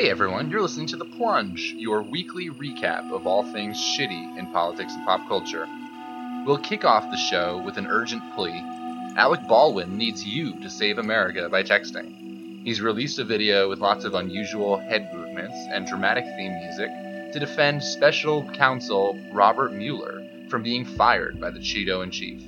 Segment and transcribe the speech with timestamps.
[0.00, 4.50] Hey everyone, you're listening to The Plunge, your weekly recap of all things shitty in
[4.50, 5.68] politics and pop culture.
[6.46, 8.64] We'll kick off the show with an urgent plea.
[9.18, 12.64] Alec Baldwin needs you to save America by texting.
[12.64, 16.88] He's released a video with lots of unusual head movements and dramatic theme music
[17.34, 22.42] to defend special counsel Robert Mueller from being fired by the Cheeto in chief.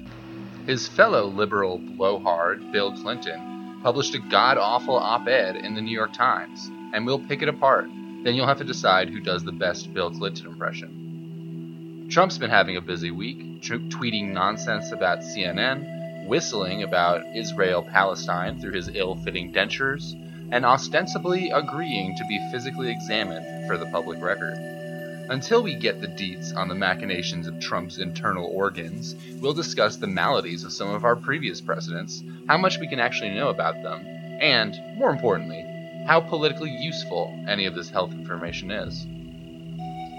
[0.64, 5.94] His fellow liberal blowhard, Bill Clinton, published a god awful op ed in the New
[5.94, 7.86] York Times and we'll pick it apart.
[8.24, 12.06] Then you'll have to decide who does the best Bill Clinton impression.
[12.10, 18.60] Trump's been having a busy week, t- tweeting nonsense about CNN, whistling about Israel Palestine
[18.60, 20.12] through his ill fitting dentures,
[20.52, 24.54] and ostensibly agreeing to be physically examined for the public record.
[25.30, 30.06] Until we get the deets on the machinations of Trump's internal organs, we'll discuss the
[30.06, 34.04] maladies of some of our previous presidents, how much we can actually know about them,
[34.40, 35.64] and, more importantly,
[36.06, 39.06] how politically useful any of this health information is.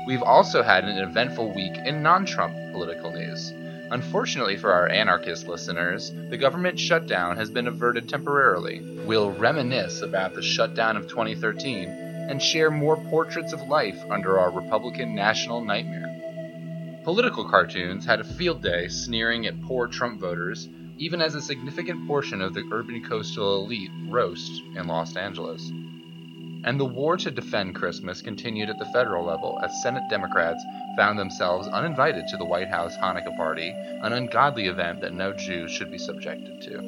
[0.05, 3.53] We've also had an eventful week in non Trump political news.
[3.91, 8.81] Unfortunately for our anarchist listeners, the government shutdown has been averted temporarily.
[9.05, 11.89] We'll reminisce about the shutdown of 2013
[12.29, 16.09] and share more portraits of life under our Republican national nightmare.
[17.03, 22.07] Political cartoons had a field day sneering at poor Trump voters even as a significant
[22.07, 25.71] portion of the urban coastal elite roast in Los Angeles.
[26.65, 30.63] And the war to defend Christmas continued at the federal level as Senate Democrats
[30.95, 35.67] found themselves uninvited to the White House Hanukkah party, an ungodly event that no Jew
[35.67, 36.79] should be subjected to.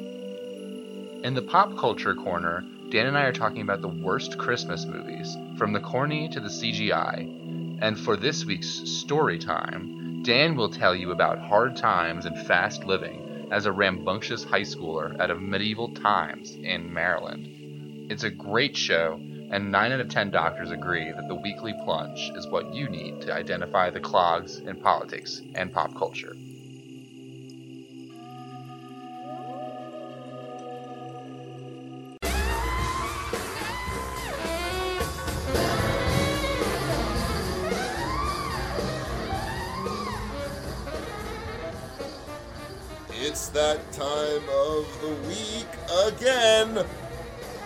[1.24, 5.36] In the pop culture corner, Dan and I are talking about the worst Christmas movies,
[5.58, 7.78] from the corny to the CGI.
[7.82, 12.84] And for this week's story time, Dan will tell you about hard times and fast
[12.84, 18.10] living as a rambunctious high schooler out of medieval times in Maryland.
[18.10, 22.32] It's a great show, and 9 out of 10 doctors agree that the weekly plunge
[22.36, 26.36] is what you need to identify the clogs in politics and pop culture.
[43.56, 45.66] That time of the week
[46.06, 46.84] again.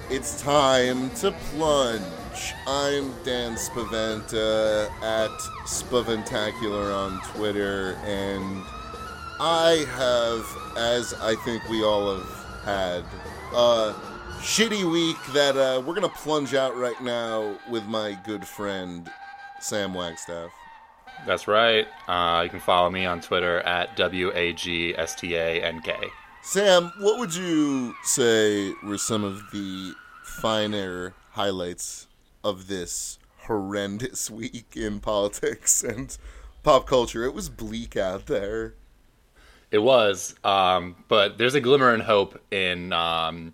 [0.08, 2.54] It's time to plunge.
[2.64, 5.36] I'm Dan Spaventa at
[5.66, 8.62] Spaventacular on Twitter, and
[9.40, 13.04] I have, as I think we all have had,
[13.52, 13.92] a
[14.38, 19.10] shitty week that uh, we're gonna plunge out right now with my good friend
[19.58, 20.52] Sam Wagstaff.
[21.26, 21.86] That's right.
[22.08, 25.80] Uh, you can follow me on Twitter at W A G S T A N
[25.82, 25.94] K.
[26.42, 29.92] Sam, what would you say were some of the
[30.24, 32.06] finer highlights
[32.42, 36.16] of this horrendous week in politics and
[36.62, 37.24] pop culture?
[37.24, 38.74] It was bleak out there.
[39.70, 43.52] It was, um, but there's a glimmer and hope in, um,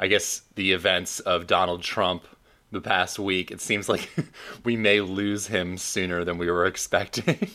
[0.00, 2.24] I guess, the events of Donald Trump
[2.72, 3.50] the past week.
[3.50, 4.10] It seems like
[4.64, 7.50] we may lose him sooner than we were expecting.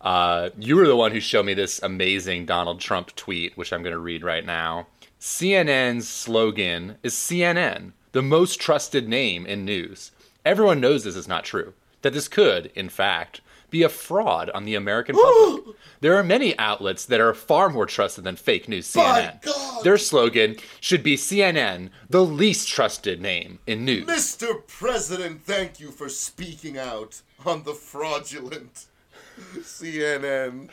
[0.00, 3.82] uh, you were the one who showed me this amazing Donald Trump tweet, which I'm
[3.82, 4.88] going to read right now.
[5.20, 10.12] CNN's slogan is CNN, the most trusted name in news.
[10.44, 14.64] Everyone knows this is not true, that this could, in fact, be a fraud on
[14.64, 15.76] the American public.
[16.00, 19.82] there are many outlets that are far more trusted than fake news CNN.
[19.82, 24.06] Their slogan should be CNN, the least trusted name in news.
[24.06, 24.66] Mr.
[24.66, 28.86] President, thank you for speaking out on the fraudulent
[29.58, 30.68] CNN.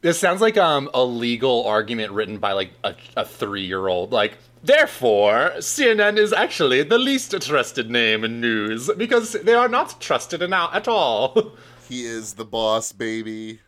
[0.00, 4.12] this sounds like um, a legal argument written by like a, a three year old.
[4.12, 10.00] Like, Therefore, CNN is actually the least trusted name in news because they are not
[10.00, 11.52] trusted now at all.
[11.88, 13.58] He is the boss baby.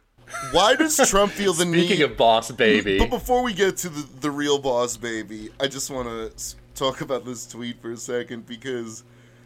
[0.52, 1.86] Why does Trump feel the Speaking need?
[1.86, 3.00] Speaking of boss baby.
[3.00, 7.00] But before we get to the, the real boss baby, I just want to talk
[7.00, 9.02] about this tweet for a second because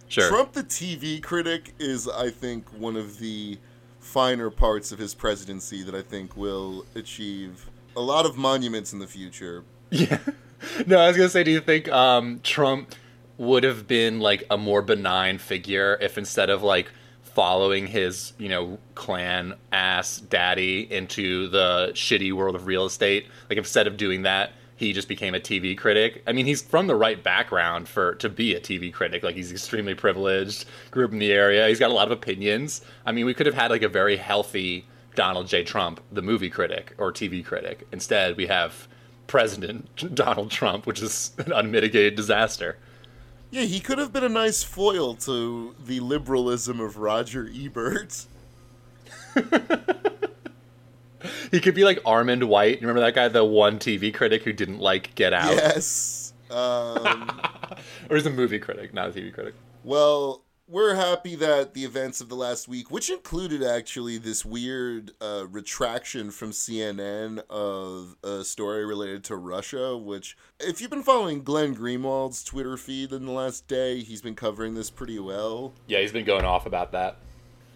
[0.08, 0.28] sure.
[0.28, 3.58] Trump, the TV critic, is, I think, one of the
[3.99, 8.99] finer parts of his presidency that I think will achieve a lot of monuments in
[8.99, 9.64] the future.
[9.90, 10.19] Yeah.
[10.86, 12.94] no, I was gonna say, do you think um, Trump
[13.38, 16.90] would have been like a more benign figure if instead of like
[17.22, 23.58] following his, you know, clan ass daddy into the shitty world of real estate, like
[23.58, 26.22] instead of doing that, he just became a TV critic.
[26.26, 29.22] I mean, he's from the right background for to be a TV critic.
[29.22, 31.66] Like he's extremely privileged, grew up in the area.
[31.68, 32.82] He's got a lot of opinions.
[33.04, 35.64] I mean, we could have had like a very healthy Donald J.
[35.64, 37.86] Trump, the movie critic or TV critic.
[37.90, 38.86] Instead, we have
[39.26, 42.78] President Donald Trump, which is an unmitigated disaster.
[43.50, 48.26] Yeah, he could have been a nice foil to the liberalism of Roger Ebert.
[51.50, 52.81] he could be like Armond White.
[52.81, 55.55] Remember that guy, the one TV critic who didn't like Get Out?
[55.55, 56.23] Yes.
[56.49, 57.28] Um,
[58.08, 59.55] or is a movie critic, not a TV critic.
[59.82, 65.12] Well, we're happy that the events of the last week, which included actually this weird
[65.20, 71.42] uh, retraction from CNN of a story related to Russia, which, if you've been following
[71.42, 75.72] Glenn Greenwald's Twitter feed in the last day, he's been covering this pretty well.
[75.86, 77.18] Yeah, he's been going off about that.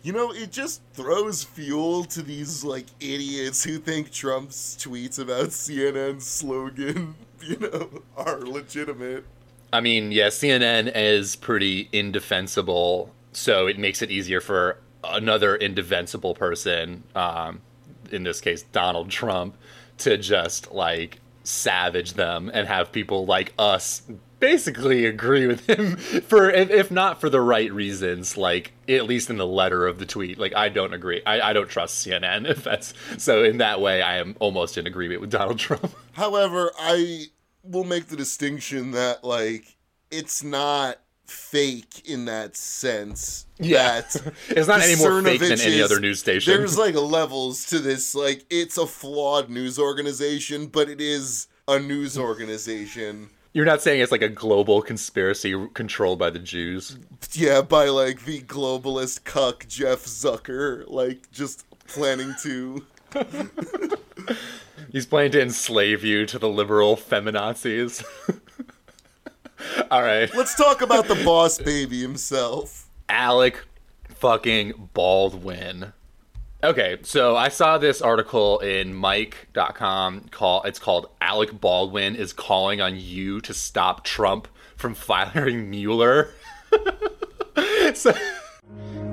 [0.03, 5.49] You know, it just throws fuel to these, like, idiots who think Trump's tweets about
[5.51, 9.27] CNN's slogan, you know, are legitimate.
[9.73, 16.35] I mean, yeah, CNN is pretty indefensible, so it makes it easier for another indefensible
[16.35, 17.61] person, um,
[18.11, 19.57] in this case, Donald Trump,
[19.99, 24.03] to just like savage them and have people like us
[24.41, 25.97] basically agree with him
[26.27, 30.07] for if, not for the right reasons like at least in the letter of the
[30.07, 30.39] tweet.
[30.39, 31.23] Like i don't agree.
[31.27, 34.87] I, I don't trust cnn if that's so in that way i am almost in
[34.87, 35.95] agreement with donald trump.
[36.13, 37.27] However i
[37.63, 39.77] will make the distinction that like
[40.11, 43.47] it's not fake in that sense.
[43.59, 43.99] Yeah,
[44.49, 46.53] it's not any more fake than any other news station.
[46.53, 48.15] There's like levels to this.
[48.15, 53.31] Like it's a flawed news organization, but it is a news organization.
[53.53, 56.97] You're not saying it's like a global conspiracy controlled by the Jews.
[57.33, 62.85] Yeah, by like the globalist cuck Jeff Zucker, like just planning to.
[64.91, 68.05] He's planning to enslave you to the liberal feminazis.
[69.91, 70.35] All right.
[70.35, 72.89] Let's talk about the boss baby himself.
[73.09, 73.65] Alec
[74.09, 75.93] fucking Baldwin.
[76.63, 82.83] Okay, so I saw this article in Mic.com call it's called Alec Baldwin is calling
[82.83, 84.47] on you to stop Trump
[84.77, 86.35] from firing Mueller.
[87.95, 88.13] so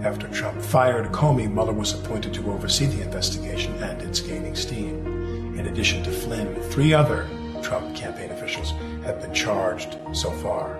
[0.01, 5.16] after Trump fired Comey, Mueller was appointed to oversee the investigation and it's gaining steam.
[5.57, 7.27] In addition to Flynn, three other
[7.63, 8.71] Trump campaign officials
[9.03, 10.77] have been charged so far.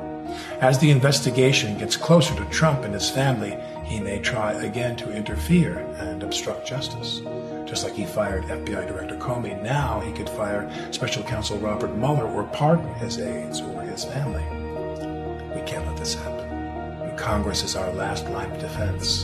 [0.61, 5.11] As the investigation gets closer to Trump and his family, he may try again to
[5.11, 7.21] interfere and obstruct justice.
[7.65, 12.27] Just like he fired FBI Director Comey, now he could fire Special Counsel Robert Mueller
[12.27, 14.43] or pardon his aides or his family.
[15.55, 17.17] We can't let this happen.
[17.17, 19.23] Congress is our last line of defense.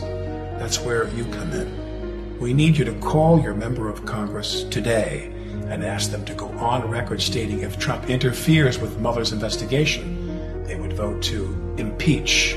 [0.58, 2.40] That's where you come in.
[2.40, 5.33] We need you to call your member of Congress today
[5.70, 10.80] and asked them to go on record stating if Trump interferes with Mueller's investigation, they
[10.80, 12.56] would vote to impeach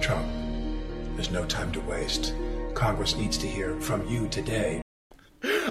[0.00, 0.26] Trump.
[1.14, 2.34] There's no time to waste.
[2.74, 4.82] Congress needs to hear from you today.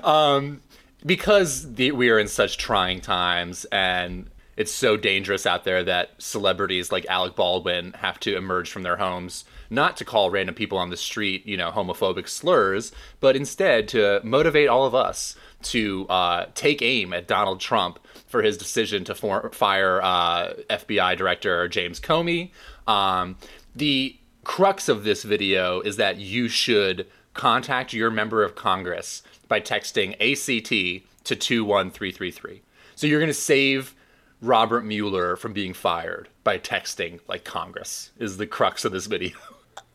[0.04, 0.62] Um,
[1.06, 6.12] because the, we are in such trying times and it's so dangerous out there that
[6.22, 10.78] celebrities like Alec Baldwin have to emerge from their homes not to call random people
[10.78, 12.92] on the street, you know, homophobic slurs,
[13.22, 18.42] but instead to motivate all of us to uh, take aim at Donald Trump for
[18.42, 22.52] his decision to for- fire uh, FBI Director James Comey.
[22.88, 23.38] Um,
[23.76, 29.60] the crux of this video is that you should contact your member of Congress by
[29.60, 32.62] texting ACT to 21333.
[32.96, 33.96] So you're going to save
[34.42, 39.38] Robert Mueller from being fired by texting like Congress, is the crux of this video.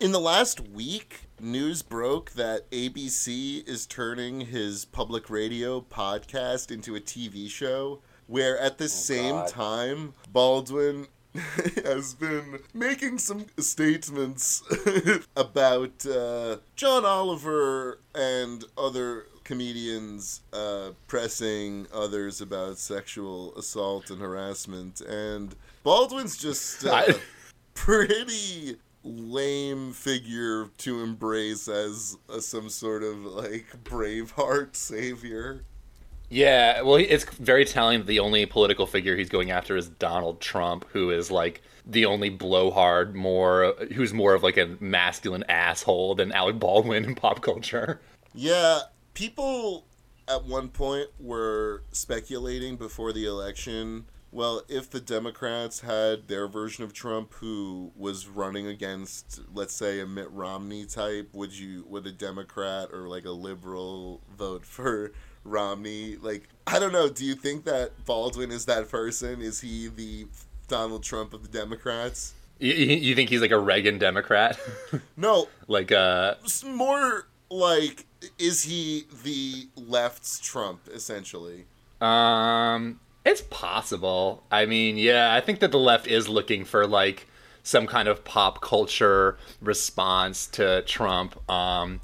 [0.00, 6.96] In the last week, news broke that ABC is turning his public radio podcast into
[6.96, 9.48] a TV show where at the oh, same God.
[9.48, 11.06] time Baldwin
[11.84, 14.62] has been making some statements
[15.36, 25.00] about uh, John Oliver and other comedians uh, pressing others about sexual assault and harassment,
[25.02, 27.12] and Baldwin's just uh,
[27.74, 28.76] pretty
[29.06, 35.62] lame figure to embrace as a, some sort of like Braveheart savior.
[36.28, 40.40] Yeah, well, it's very telling that the only political figure he's going after is Donald
[40.40, 46.16] Trump, who is like the only blowhard, more who's more of like a masculine asshole
[46.16, 48.00] than Alec Baldwin in pop culture.
[48.34, 48.80] Yeah,
[49.14, 49.86] people
[50.28, 56.84] at one point were speculating before the election well, if the Democrats had their version
[56.84, 62.06] of Trump who was running against, let's say, a Mitt Romney type, would you would
[62.06, 65.12] a Democrat or like a liberal vote for
[65.42, 66.16] Romney?
[66.16, 67.08] Like, I don't know.
[67.08, 69.40] Do you think that Baldwin is that person?
[69.40, 70.26] Is he the
[70.68, 72.34] Donald Trump of the Democrats?
[72.58, 74.60] You, you think he's like a Reagan Democrat?
[75.16, 78.04] no, like uh, more like
[78.38, 81.64] is he the left's Trump essentially?
[82.02, 84.44] Um, it's possible.
[84.52, 87.26] I mean, yeah, I think that the left is looking for like
[87.64, 91.36] some kind of pop culture response to Trump.
[91.50, 92.00] Um,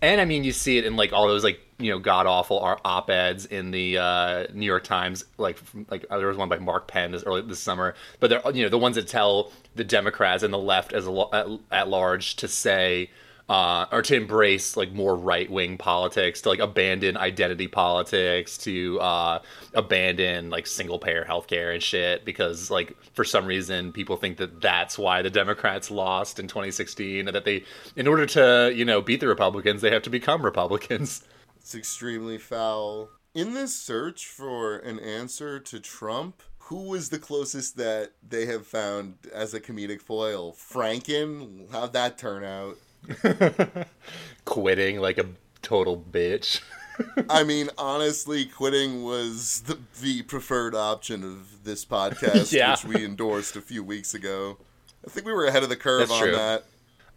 [0.00, 2.58] and I mean, you see it in like all those like you know god awful
[2.84, 5.24] op eds in the uh, New York Times.
[5.36, 5.58] Like
[5.90, 8.68] like there was one by Mark Penn this early this summer, but they're you know
[8.68, 12.46] the ones that tell the Democrats and the left as a, at, at large to
[12.46, 13.10] say
[13.52, 18.98] uh, or to embrace like more right wing politics, to like abandon identity politics, to
[18.98, 19.42] uh,
[19.74, 24.62] abandon like single payer healthcare and shit, because like for some reason people think that
[24.62, 27.62] that's why the Democrats lost in 2016, and that they,
[27.94, 31.22] in order to you know beat the Republicans, they have to become Republicans.
[31.60, 33.10] It's extremely foul.
[33.34, 38.66] In this search for an answer to Trump, who was the closest that they have
[38.66, 40.54] found as a comedic foil?
[40.54, 41.70] Franken?
[41.70, 42.78] How'd that turn out?
[44.44, 45.26] quitting like a
[45.62, 46.60] total bitch.
[47.28, 52.72] I mean, honestly, quitting was the, the preferred option of this podcast, yeah.
[52.72, 54.58] which we endorsed a few weeks ago.
[55.06, 56.32] I think we were ahead of the curve that's on true.
[56.32, 56.64] that.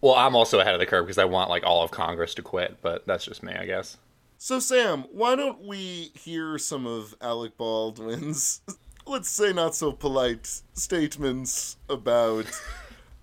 [0.01, 2.41] Well, I'm also ahead of the curve because I want like all of Congress to
[2.41, 3.97] quit, but that's just me, I guess.
[4.37, 8.61] So, Sam, why don't we hear some of Alec Baldwin's,
[9.07, 12.45] let's say, not so polite statements about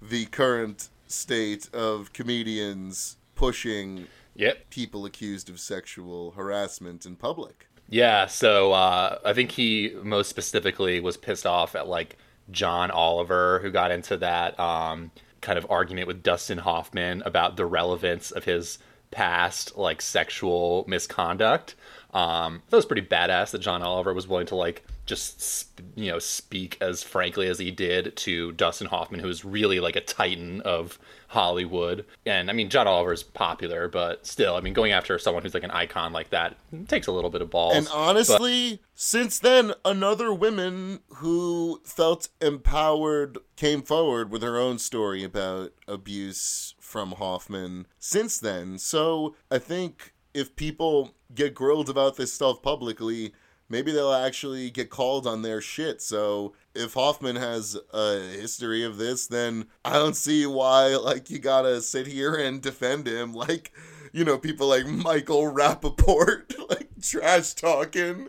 [0.00, 4.71] the current state of comedians pushing yep.
[4.71, 7.66] people accused of sexual harassment in public.
[7.88, 12.16] Yeah, so uh, I think he most specifically was pissed off at like
[12.50, 17.66] John Oliver, who got into that um, kind of argument with Dustin Hoffman about the
[17.66, 18.78] relevance of his
[19.11, 21.75] past like sexual misconduct.
[22.14, 26.18] Um, that was pretty badass that John Oliver was willing to like just you know
[26.18, 30.61] speak as frankly as he did to Dustin Hoffman, who is really like a titan
[30.62, 32.04] of Hollywood.
[32.26, 35.54] And I mean, John Oliver is popular, but still, I mean, going after someone who's
[35.54, 36.56] like an icon like that
[36.88, 37.76] takes a little bit of balls.
[37.76, 38.80] And honestly, but...
[38.94, 46.75] since then, another woman who felt empowered came forward with her own story about abuse
[46.80, 48.78] from Hoffman since then.
[48.78, 53.32] So I think if people get grilled about this stuff publicly,
[53.72, 56.02] maybe they'll actually get called on their shit.
[56.02, 61.38] So if Hoffman has a history of this, then I don't see why like you
[61.38, 63.72] gotta sit here and defend him like
[64.12, 68.28] you know people like Michael Rapaport like trash talking.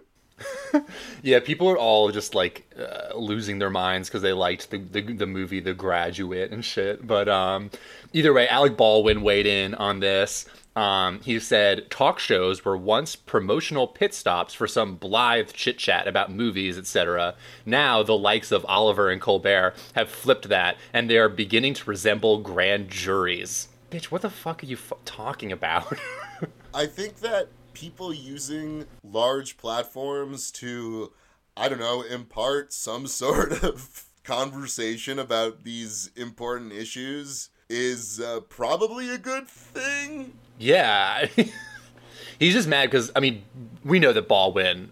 [1.21, 5.01] yeah, people are all just like uh, losing their minds because they liked the, the,
[5.01, 7.05] the movie The Graduate and shit.
[7.05, 7.69] But um,
[8.13, 10.45] either way, Alec Baldwin weighed in on this.
[10.75, 16.07] Um, he said talk shows were once promotional pit stops for some blithe chit chat
[16.07, 17.35] about movies, etc.
[17.65, 21.89] Now the likes of Oliver and Colbert have flipped that, and they are beginning to
[21.89, 23.67] resemble grand juries.
[23.91, 25.99] Bitch, what the fuck are you f- talking about?
[26.73, 31.11] I think that people using large platforms to,
[31.55, 39.09] I don't know, impart some sort of conversation about these important issues is uh, probably
[39.09, 40.33] a good thing.
[40.59, 41.27] Yeah.
[42.39, 43.43] He's just mad because, I mean,
[43.83, 44.91] we know that Baldwin,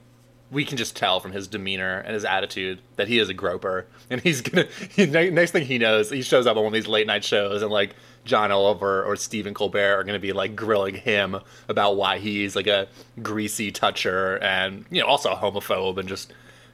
[0.52, 3.88] we can just tell from his demeanor and his attitude that he is a groper.
[4.10, 6.88] And he's gonna, he, next thing he knows, he shows up on one of these
[6.88, 10.96] late night shows and, like, John Oliver or Stephen Colbert are to be like grilling
[10.96, 12.88] him about why he's like a
[13.22, 16.32] greasy toucher and you know also a homophobe and just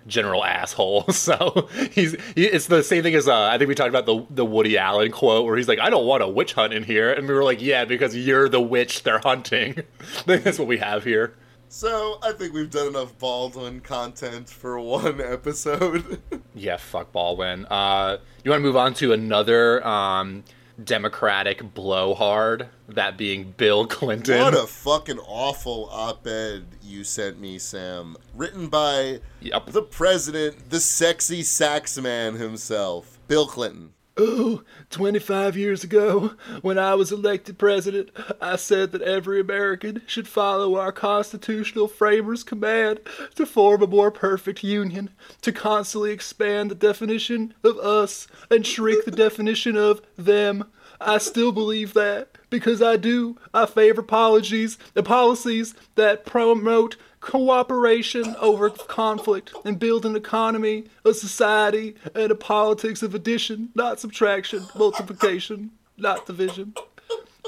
[0.07, 1.05] general asshole.
[1.17, 4.25] So he's he, it's the same thing as uh, I think we talked about the
[4.29, 7.11] the Woody Allen quote where he's like, "I don't want a witch hunt in here,"
[7.11, 9.83] and we were like, "Yeah, because you're the witch they're hunting."
[10.25, 11.33] That's what we have here.
[11.69, 16.21] So I think we've done enough Baldwin content for one episode.
[16.55, 17.65] yeah, fuck Baldwin.
[17.65, 20.43] Uh, you want to move on to another um,
[20.81, 24.39] Democratic blowhard, that being Bill Clinton.
[24.39, 28.15] What a fucking awful op ed you sent me, Sam.
[28.33, 29.65] Written by yep.
[29.67, 33.93] the president, the sexy sax man himself, Bill Clinton.
[34.19, 36.31] Oh, 25 years ago,
[36.63, 38.09] when I was elected president,
[38.41, 42.99] I said that every American should follow our constitutional framers' command
[43.35, 49.05] to form a more perfect union, to constantly expand the definition of us and shrink
[49.05, 50.65] the definition of them.
[50.99, 53.37] I still believe that because I do.
[53.53, 56.95] I favor apologies, the policies that promote
[57.27, 63.99] cooperation over conflict and build an economy, a society, and a politics of addition, not
[63.99, 66.73] subtraction, multiplication, not division.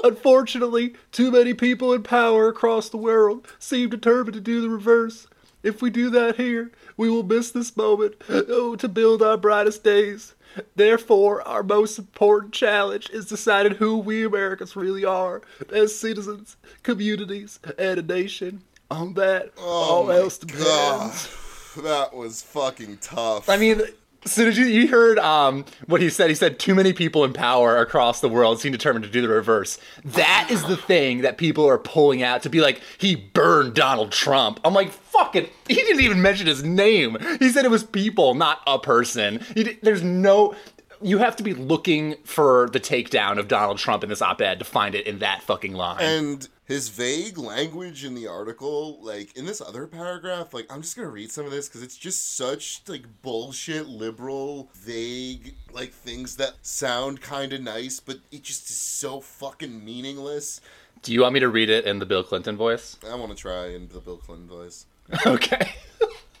[0.04, 5.26] Unfortunately, too many people in power across the world seem determined to do the reverse.
[5.62, 9.82] If we do that here, we will miss this moment oh, to build our brightest
[9.82, 10.34] days.
[10.76, 15.40] Therefore, our most important challenge is deciding who we Americans really are
[15.72, 19.52] as citizens, communities, and a nation on that.
[19.58, 21.36] Oh all else depends.
[21.84, 23.48] That was fucking tough.
[23.48, 23.80] I mean,
[24.24, 26.28] So did you you heard um what he said?
[26.28, 29.28] He said too many people in power across the world seem determined to do the
[29.28, 29.78] reverse.
[30.04, 34.10] That is the thing that people are pulling out to be like he burned Donald
[34.10, 34.58] Trump.
[34.64, 35.48] I'm like fucking.
[35.68, 37.16] He didn't even mention his name.
[37.38, 39.40] He said it was people, not a person.
[39.54, 40.56] He, there's no.
[41.02, 44.64] You have to be looking for the takedown of Donald Trump in this op-ed to
[44.64, 46.00] find it in that fucking line.
[46.00, 50.96] And his vague language in the article, like in this other paragraph, like I'm just
[50.96, 56.36] gonna read some of this because it's just such like bullshit, liberal, vague, like things
[56.36, 60.60] that sound kind of nice, but it just is so fucking meaningless.
[61.02, 62.98] Do you want me to read it in the Bill Clinton voice?
[63.10, 64.86] I want to try in the Bill Clinton voice.
[65.26, 65.72] okay.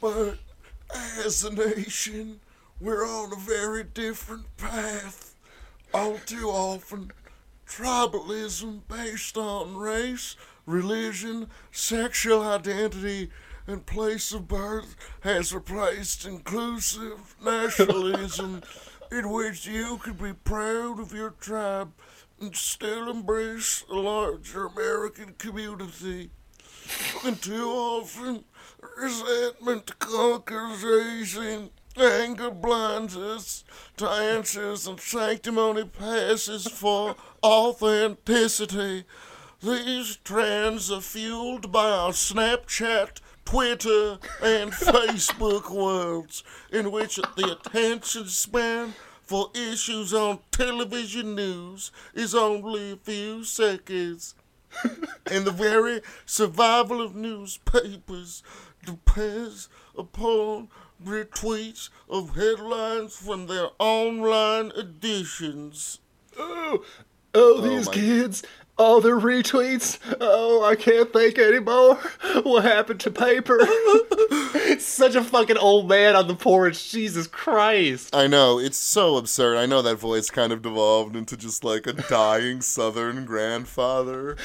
[0.00, 0.36] But
[1.24, 2.40] as a nation,
[2.80, 5.34] we're on a very different path.
[5.92, 7.12] All too often,
[7.68, 13.30] tribalism based on race, religion, sexual identity,
[13.66, 18.62] and place of birth has replaced inclusive nationalism
[19.12, 21.92] in which you can be proud of your tribe
[22.40, 26.30] and still embrace a larger American community.
[27.24, 28.44] And too often,
[28.96, 31.70] resentment conquers reason.
[31.96, 33.64] Anger blinds us
[33.96, 34.08] to
[34.86, 39.04] and sanctimony passes for authenticity.
[39.60, 48.28] These trends are fueled by our Snapchat, Twitter, and Facebook worlds, in which the attention
[48.28, 54.34] span for issues on television news is only a few seconds
[55.26, 58.42] and the very survival of newspapers
[58.84, 60.68] depends upon
[61.04, 65.98] retweets of headlines from their online editions.
[66.38, 66.84] Oh,
[67.34, 68.42] oh, these oh my- kids.
[68.80, 69.98] All their retweets.
[70.22, 71.96] Oh, I can't think anymore.
[72.44, 73.60] What happened to paper?
[74.78, 76.90] Such a fucking old man on the porch.
[76.90, 78.16] Jesus Christ.
[78.16, 79.58] I know, it's so absurd.
[79.58, 84.38] I know that voice kind of devolved into just like a dying southern grandfather.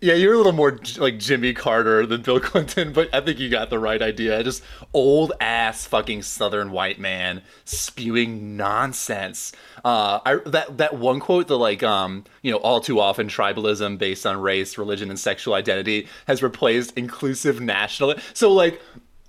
[0.00, 3.50] Yeah, you're a little more like Jimmy Carter than Bill Clinton, but I think you
[3.50, 4.42] got the right idea.
[4.42, 4.62] Just
[4.94, 9.52] old ass fucking southern white man spewing nonsense.
[9.84, 13.81] Uh, I that that one quote, the like, um, you know, all too often tribalism
[13.96, 18.14] based on race, religion, and sexual identity has replaced inclusive national.
[18.34, 18.80] So like.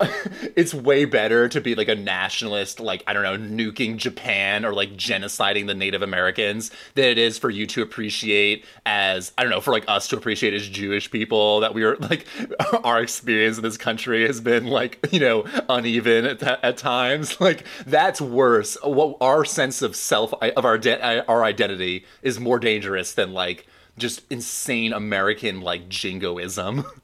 [0.56, 4.74] it's way better to be like a nationalist, like, I don't know, nuking Japan or
[4.74, 9.50] like genociding the Native Americans than it is for you to appreciate as, I don't
[9.50, 12.26] know, for like us to appreciate as Jewish people that we are like,
[12.84, 17.40] our experience in this country has been like, you know, uneven at, at times.
[17.40, 18.76] Like, that's worse.
[18.82, 23.66] What our sense of self, of our, de- our identity is more dangerous than like
[23.98, 26.84] just insane American like jingoism.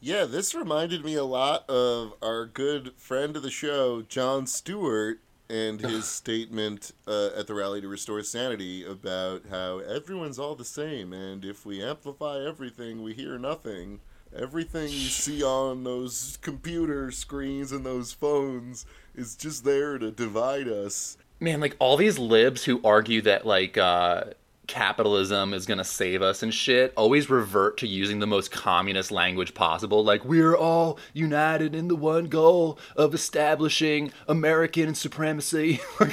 [0.00, 5.18] Yeah, this reminded me a lot of our good friend of the show, Jon Stewart,
[5.50, 10.64] and his statement uh, at the rally to restore sanity about how everyone's all the
[10.64, 13.98] same, and if we amplify everything, we hear nothing.
[14.36, 20.68] Everything you see on those computer screens and those phones is just there to divide
[20.68, 21.16] us.
[21.40, 24.24] Man like all these libs who argue that like uh
[24.66, 29.54] capitalism is gonna save us and shit always revert to using the most communist language
[29.54, 35.80] possible like We're all united in the one goal of establishing American supremacy.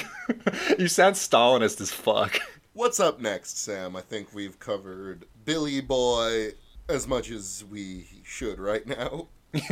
[0.80, 2.40] you sound stalinist as fuck
[2.74, 3.96] What's up next, Sam?
[3.96, 6.52] I think we've covered Billy Boy
[6.90, 9.28] as much as we should right now.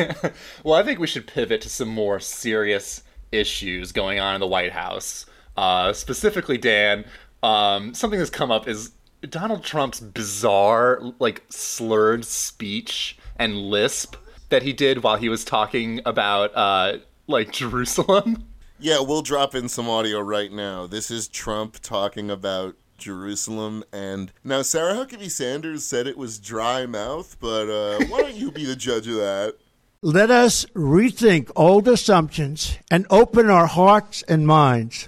[0.64, 4.48] well i think we should pivot to some more serious issues going on in the
[4.48, 5.26] white house
[5.58, 7.06] uh specifically dan
[7.42, 8.92] um something that's come up is
[9.30, 14.16] donald trump's bizarre like slurred speech and lisp
[14.50, 18.46] that he did while he was talking about uh like jerusalem
[18.80, 20.88] Yeah, we'll drop in some audio right now.
[20.88, 26.86] This is Trump talking about Jerusalem, and now Sarah Huckabee Sanders said it was dry
[26.86, 29.56] mouth, but uh, why don't you be the judge of that?
[30.02, 35.08] Let us rethink old assumptions and open our hearts and minds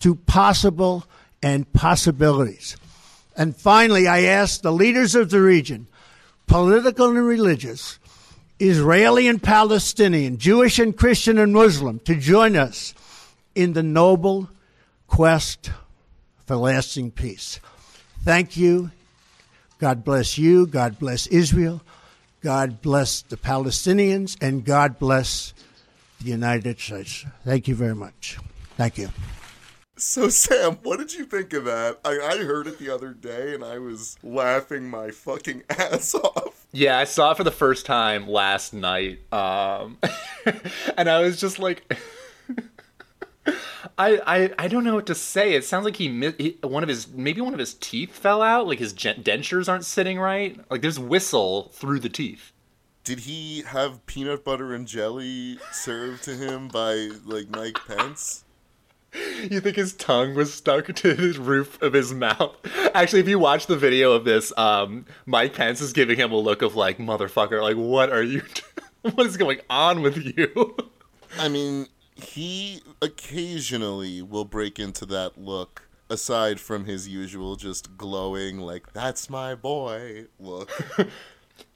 [0.00, 1.04] to possible
[1.42, 2.76] and possibilities.
[3.36, 5.86] And finally, I ask the leaders of the region,
[6.46, 7.98] political and religious,
[8.58, 12.94] Israeli and Palestinian, Jewish and Christian and Muslim, to join us
[13.54, 14.50] in the noble
[15.06, 15.70] quest
[16.46, 17.60] for lasting peace.
[18.22, 18.90] Thank you.
[19.78, 20.66] God bless you.
[20.66, 21.80] God bless Israel.
[22.42, 24.36] God bless the Palestinians.
[24.42, 25.54] And God bless
[26.20, 27.24] the United States.
[27.44, 28.36] Thank you very much.
[28.76, 29.08] Thank you.
[30.00, 32.00] So, Sam, what did you think of that?
[32.06, 36.66] I, I heard it the other day, and I was laughing my fucking ass off.
[36.72, 39.20] Yeah, I saw it for the first time last night.
[39.30, 39.98] Um,
[40.96, 41.92] and I was just like,
[43.98, 45.52] I, I I don't know what to say.
[45.52, 48.66] It sounds like he, he one of his maybe one of his teeth fell out.
[48.66, 50.58] Like his dentures aren't sitting right.
[50.70, 52.52] Like there's whistle through the teeth.
[53.04, 58.44] Did he have peanut butter and jelly served to him by like Mike Pence?
[59.12, 62.56] You think his tongue was stuck to the roof of his mouth?
[62.94, 66.36] Actually, if you watch the video of this, um, Mike Pence is giving him a
[66.36, 68.42] look of like, "Motherfucker, like, what are you?
[69.02, 70.76] what is going on with you?"
[71.38, 78.58] I mean, he occasionally will break into that look aside from his usual just glowing
[78.58, 80.70] like that's my boy look.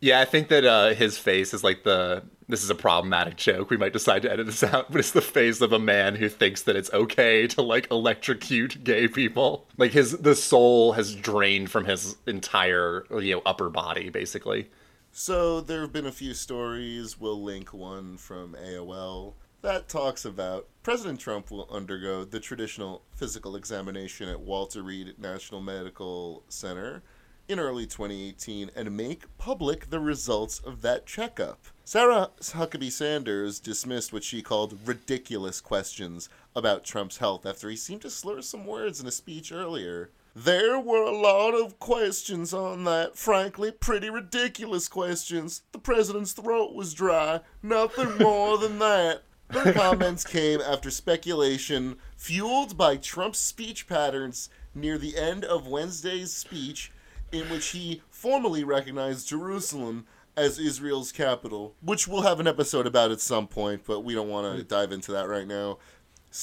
[0.00, 2.22] Yeah, I think that uh, his face is like the.
[2.48, 3.70] This is a problematic joke.
[3.70, 6.28] We might decide to edit this out, but it's the face of a man who
[6.28, 9.66] thinks that it's okay to like electrocute gay people.
[9.76, 14.70] Like his the soul has drained from his entire you know upper body, basically.
[15.10, 17.18] So there have been a few stories.
[17.20, 23.56] We'll link one from AOL that talks about President Trump will undergo the traditional physical
[23.56, 27.02] examination at Walter Reed National Medical Center
[27.48, 31.64] in early 2018 and make public the results of that checkup.
[31.86, 38.00] Sarah Huckabee Sanders dismissed what she called ridiculous questions about Trump's health after he seemed
[38.02, 40.08] to slur some words in a speech earlier.
[40.34, 45.60] There were a lot of questions on that, frankly, pretty ridiculous questions.
[45.72, 49.24] The president's throat was dry, nothing more than that.
[49.50, 56.32] Her comments came after speculation fueled by Trump's speech patterns near the end of Wednesday's
[56.32, 56.90] speech,
[57.30, 63.10] in which he formally recognized Jerusalem as Israel's capital, which we'll have an episode about
[63.10, 64.68] at some point, but we don't want to mm.
[64.68, 65.78] dive into that right now.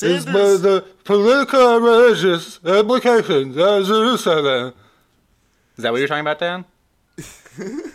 [0.02, 4.74] Is by the political and religious implications of Jerusalem.
[5.76, 6.64] Is that what you're talking about, Dan?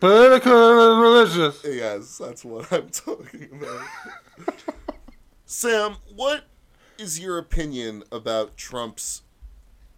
[0.00, 1.62] Political and religious.
[1.64, 3.86] Yes, that's what I'm talking about.
[5.46, 6.44] Sam, what
[6.98, 9.22] is your opinion about Trump's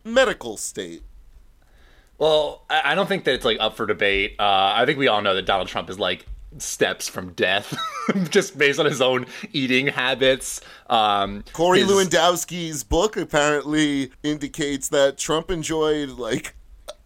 [0.05, 1.03] medical state?
[2.18, 4.35] Well, I don't think that it's like up for debate.
[4.38, 6.26] Uh, I think we all know that Donald Trump is like
[6.59, 7.78] steps from death,
[8.31, 10.61] just based on his own eating habits.
[10.90, 16.57] Um, Corey his- Lewandowski's book apparently indicates that Trump enjoyed like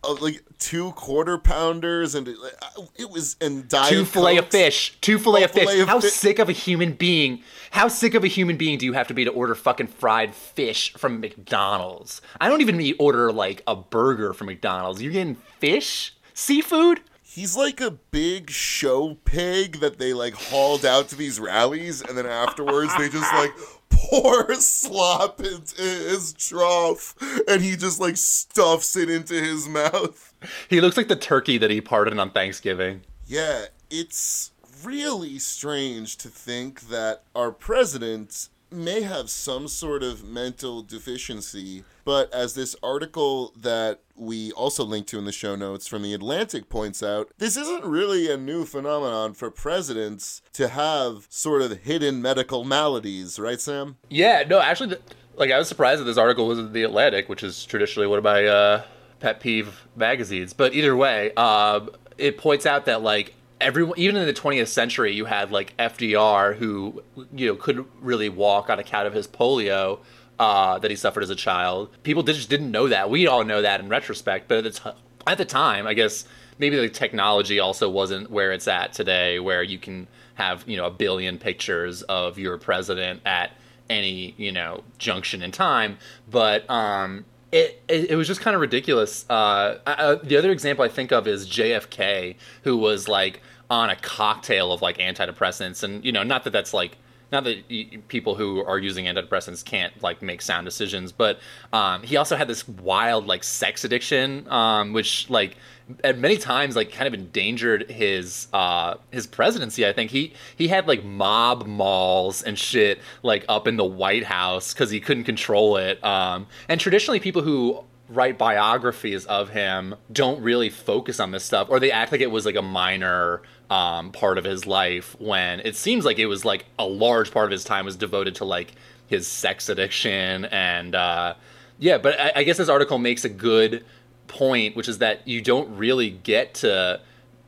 [0.05, 4.97] uh, like two quarter pounders and uh, it was and diet two fillet of fish.
[5.01, 5.79] Two fillet of fish.
[5.81, 7.43] of how fi- sick of a human being?
[7.71, 10.35] How sick of a human being do you have to be to order fucking fried
[10.35, 12.21] fish from McDonald's?
[12.41, 15.03] I don't even need order like a burger from McDonald's.
[15.03, 17.01] You're getting fish, seafood.
[17.23, 22.19] He's like a big show pig that they like hauled out to these rallies, and
[22.19, 23.53] then afterwards they just like
[23.92, 27.14] pour slop into his trough,
[27.48, 30.35] and he just like stuffs it into his mouth.
[30.68, 33.02] He looks like the turkey that he pardoned on Thanksgiving.
[33.26, 34.52] Yeah, it's
[34.85, 42.33] really strange to think that our president may have some sort of mental deficiency, but
[42.33, 46.69] as this article that we also link to in the show notes from The Atlantic
[46.69, 52.23] points out, this isn't really a new phenomenon for presidents to have sort of hidden
[52.23, 53.97] medical maladies, right, Sam?
[54.09, 55.01] Yeah, no, actually, the,
[55.37, 58.19] like I was surprised that this article was in the Atlantic, which is traditionally one
[58.19, 58.83] of my uh,
[59.21, 60.53] pet peeve magazines.
[60.53, 65.12] But either way, um, it points out that like everyone, even in the 20th century,
[65.14, 67.03] you had like FDR who
[67.35, 70.01] you know couldn't really walk on account of his polio.
[70.38, 71.88] Uh, that he suffered as a child.
[72.03, 73.09] People just didn't know that.
[73.09, 76.25] We all know that in retrospect, but at the, t- at the time, I guess
[76.59, 80.87] maybe the technology also wasn't where it's at today, where you can have you know
[80.87, 83.53] a billion pictures of your president at
[83.90, 85.98] any you know junction in time
[86.31, 89.25] but um it, it, it was just kind of ridiculous.
[89.31, 93.41] Uh, uh the other example i think of is jfk who was like
[93.73, 95.83] on a cocktail of like antidepressants.
[95.83, 96.99] And you know not that that's like
[97.33, 101.41] not that people who are using antidepressants can't like make sound decisions but
[101.73, 105.57] um, he also had this wild like sex addiction um, which like
[106.05, 110.11] at many times like kind of endangered his uh his presidency i think.
[110.11, 114.90] He he had like mob malls and shit like up in the white house because
[114.90, 120.68] he couldn't control it um and traditionally people who write biographies of him don't really
[120.68, 124.37] focus on this stuff or they act like it was like a minor um, part
[124.37, 127.64] of his life when it seems like it was like a large part of his
[127.64, 128.75] time was devoted to like
[129.07, 131.35] his sex addiction and uh,
[131.79, 133.85] yeah but I, I guess this article makes a good
[134.33, 136.99] point which is that you don't really get to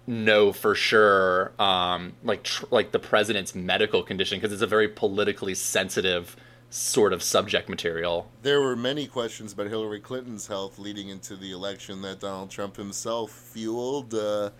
[0.06, 4.88] know for sure um, like tr- like the president's medical condition because it's a very
[4.88, 6.36] politically sensitive
[6.68, 11.52] sort of subject material There were many questions about Hillary Clinton's health leading into the
[11.52, 14.12] election that Donald Trump himself fueled.
[14.12, 14.50] Uh,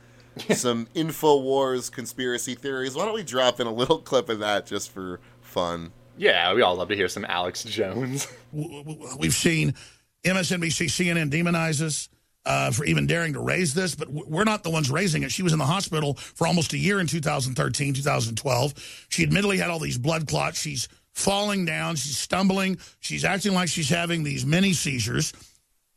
[0.54, 2.94] some InfoWars conspiracy theories.
[2.94, 5.92] Why don't we drop in a little clip of that just for fun?
[6.16, 8.28] Yeah, we all love to hear some Alex Jones.
[8.52, 9.74] We've seen
[10.24, 12.08] MSNBC, CNN demonize us
[12.46, 15.33] uh, for even daring to raise this, but we're not the ones raising it.
[15.33, 19.07] She was in the hospital for almost a year in 2013, 2012.
[19.09, 20.61] She admittedly had all these blood clots.
[20.61, 21.96] She's falling down.
[21.96, 22.78] She's stumbling.
[23.00, 25.33] She's acting like she's having these mini seizures.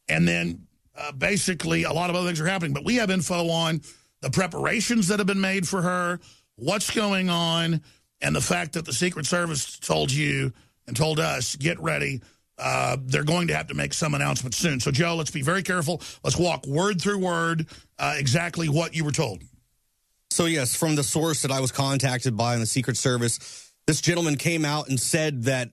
[0.07, 2.73] And then uh, basically a lot of other things are happening.
[2.73, 3.81] But we have info on
[4.21, 6.19] the preparations that have been made for her,
[6.55, 7.81] what's going on,
[8.21, 10.53] and the fact that the Secret Service told you
[10.87, 12.21] and told us, get ready
[12.57, 14.79] uh, they're going to have to make some announcement soon.
[14.79, 16.01] So, Joe, let's be very careful.
[16.23, 17.67] Let's walk word through word
[17.99, 19.43] uh, exactly what you were told.
[20.31, 24.01] So, yes, from the source that I was contacted by in the Secret Service, this
[24.01, 25.69] gentleman came out and said that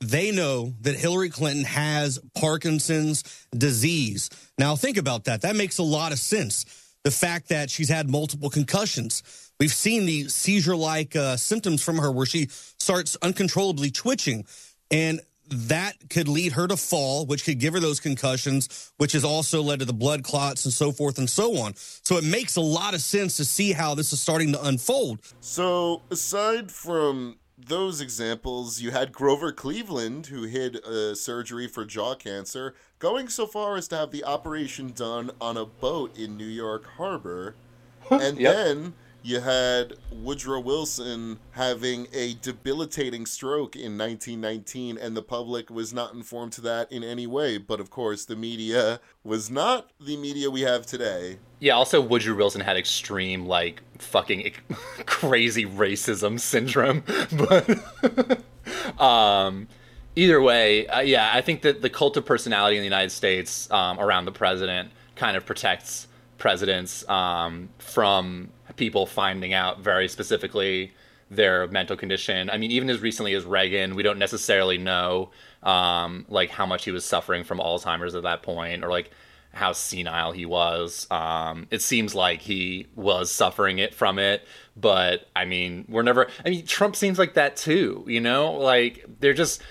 [0.00, 3.24] they know that Hillary Clinton has Parkinson's
[3.56, 4.30] disease.
[4.56, 5.42] Now, think about that.
[5.42, 6.64] That makes a lot of sense.
[7.04, 9.22] The fact that she's had multiple concussions.
[9.58, 14.46] We've seen the seizure like uh, symptoms from her where she starts uncontrollably twitching.
[14.90, 19.24] And that could lead her to fall, which could give her those concussions, which has
[19.24, 21.74] also led to the blood clots and so forth and so on.
[21.76, 25.20] So it makes a lot of sense to see how this is starting to unfold.
[25.40, 32.14] So, aside from those examples, you had Grover Cleveland, who hid a surgery for jaw
[32.14, 36.46] cancer, going so far as to have the operation done on a boat in New
[36.46, 37.54] York Harbor.
[38.10, 38.54] And yep.
[38.54, 45.92] then you had Woodrow Wilson having a debilitating stroke in 1919, and the public was
[45.92, 47.58] not informed to that in any way.
[47.58, 51.38] But of course, the media was not the media we have today.
[51.60, 54.52] Yeah, also, Woodrow Wilson had extreme, like, fucking
[55.06, 57.02] crazy racism syndrome.
[57.32, 59.68] But, um,
[60.14, 63.70] either way, uh, yeah, I think that the cult of personality in the United States
[63.70, 66.06] um, around the president kind of protects
[66.38, 70.92] presidents um, from people finding out very specifically
[71.30, 72.48] their mental condition.
[72.48, 75.30] I mean, even as recently as Reagan, we don't necessarily know
[75.62, 79.10] um, like how much he was suffering from Alzheimer's at that point, or like
[79.52, 81.06] how senile he was.
[81.10, 86.28] Um, it seems like he was suffering it from it, but I mean, we're never.
[86.44, 88.04] I mean, Trump seems like that too.
[88.08, 89.62] You know, like they're just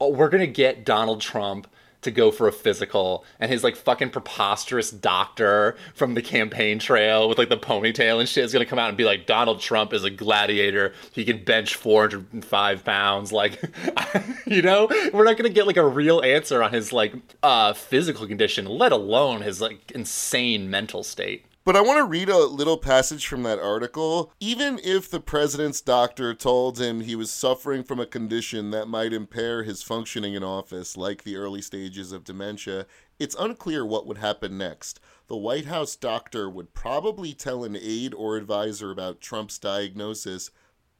[0.00, 1.68] we're gonna get Donald Trump
[2.02, 7.28] to go for a physical and his like fucking preposterous doctor from the campaign trail
[7.28, 9.92] with like the ponytail and shit is gonna come out and be like Donald Trump
[9.92, 10.92] is a gladiator.
[11.12, 13.32] He can bench 405 pounds.
[13.32, 13.60] Like
[14.46, 14.88] you know?
[15.12, 18.92] We're not gonna get like a real answer on his like uh physical condition let
[18.92, 23.42] alone his like insane mental state but I want to read a little passage from
[23.42, 24.32] that article.
[24.40, 29.12] Even if the president's doctor told him he was suffering from a condition that might
[29.12, 32.86] impair his functioning in office, like the early stages of dementia,
[33.18, 34.98] it's unclear what would happen next.
[35.26, 40.50] The White House doctor would probably tell an aide or advisor about Trump's diagnosis,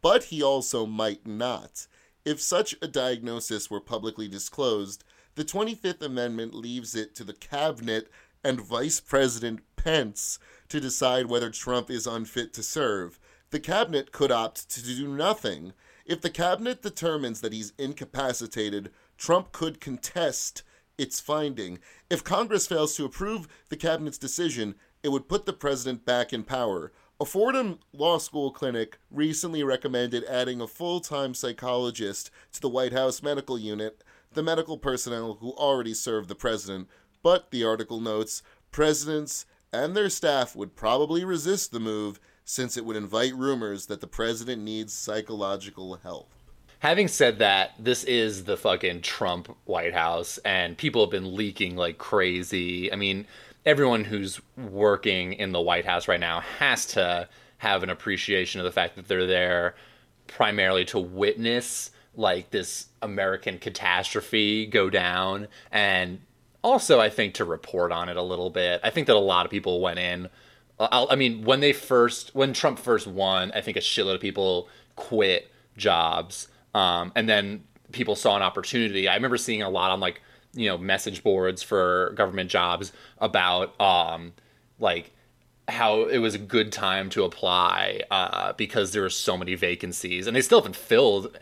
[0.03, 1.87] but he also might not.
[2.27, 5.03] If such a diagnosis were publicly disclosed,
[5.35, 8.11] the 25th Amendment leaves it to the cabinet
[8.45, 13.19] and Vice President Pence to decide whether Trump is unfit to serve.
[13.51, 15.73] The cabinet could opt to do nothing.
[16.05, 20.63] If the cabinet determines that he's incapacitated, Trump could contest
[20.99, 21.79] its finding.
[22.11, 26.43] If Congress fails to approve the cabinet's decision, it would put the president back in
[26.43, 26.93] power.
[27.21, 32.93] A Fordham Law School clinic recently recommended adding a full time psychologist to the White
[32.93, 36.89] House medical unit, the medical personnel who already serve the president.
[37.23, 42.85] But, the article notes, presidents and their staff would probably resist the move since it
[42.85, 46.31] would invite rumors that the president needs psychological help.
[46.81, 51.77] Having said that, this is the fucking Trump White House, and people have been leaking
[51.77, 52.93] like crazy.
[52.93, 53.27] I mean,
[53.67, 57.29] everyone who's working in the White House right now has to
[57.59, 59.75] have an appreciation of the fact that they're there
[60.29, 66.21] primarily to witness like this American catastrophe go down and
[66.69, 68.81] also I think to report on it a little bit.
[68.85, 70.29] I think that a lot of people went in.
[70.79, 74.21] I'll, i mean, when they first, when Trump first won, I think a shitload of
[74.21, 79.09] people quit jobs, um, and then people saw an opportunity.
[79.09, 80.21] I remember seeing a lot on like
[80.55, 84.33] you know message boards for government jobs about um,
[84.79, 85.13] like
[85.69, 90.27] how it was a good time to apply uh, because there were so many vacancies,
[90.27, 91.37] and they still haven't filled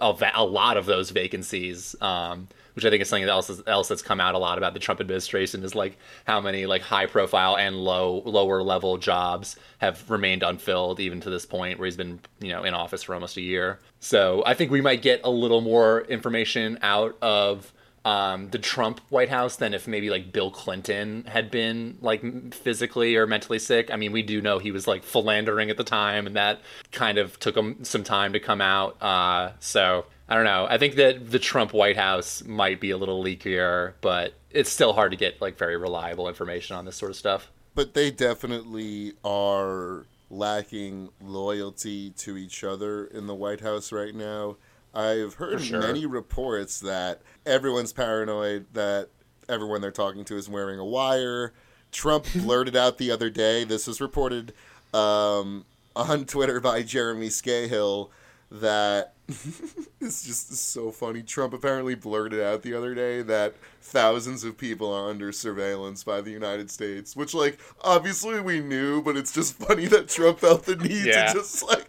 [0.00, 1.94] a, a lot of those vacancies.
[2.00, 4.80] Um, which I think is something else else that's come out a lot about the
[4.80, 10.08] Trump administration is like how many like high profile and low lower level jobs have
[10.10, 13.38] remained unfilled even to this point where he's been you know in office for almost
[13.38, 13.80] a year.
[13.98, 17.72] So I think we might get a little more information out of
[18.04, 23.16] um, the Trump White House than if maybe like Bill Clinton had been like physically
[23.16, 23.90] or mentally sick.
[23.90, 26.60] I mean, we do know he was like philandering at the time, and that
[26.92, 29.02] kind of took him some time to come out.
[29.02, 30.66] Uh, so I don't know.
[30.68, 34.92] I think that the Trump White House might be a little leakier, but it's still
[34.92, 37.50] hard to get like very reliable information on this sort of stuff.
[37.74, 44.56] But they definitely are lacking loyalty to each other in the White House right now.
[44.94, 45.80] I've heard sure.
[45.80, 49.10] many reports that everyone's paranoid that
[49.48, 51.52] everyone they're talking to is wearing a wire.
[51.92, 54.52] Trump blurted out the other day, this was reported
[54.94, 58.08] um, on Twitter by Jeremy Scahill,
[58.50, 61.22] that it's just so funny.
[61.22, 66.20] Trump apparently blurted out the other day that thousands of people are under surveillance by
[66.20, 70.64] the United States, which, like, obviously we knew, but it's just funny that Trump felt
[70.64, 71.32] the need Yeah.
[71.32, 71.88] to just, like,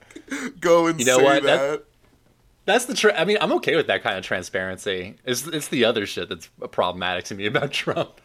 [0.59, 1.43] go and You know say what?
[1.43, 1.57] that.
[1.71, 1.83] That-
[2.65, 2.93] That's the.
[2.95, 5.15] Tra- I mean, I'm okay with that kind of transparency.
[5.23, 8.19] It's it's the other shit that's problematic to me about Trump.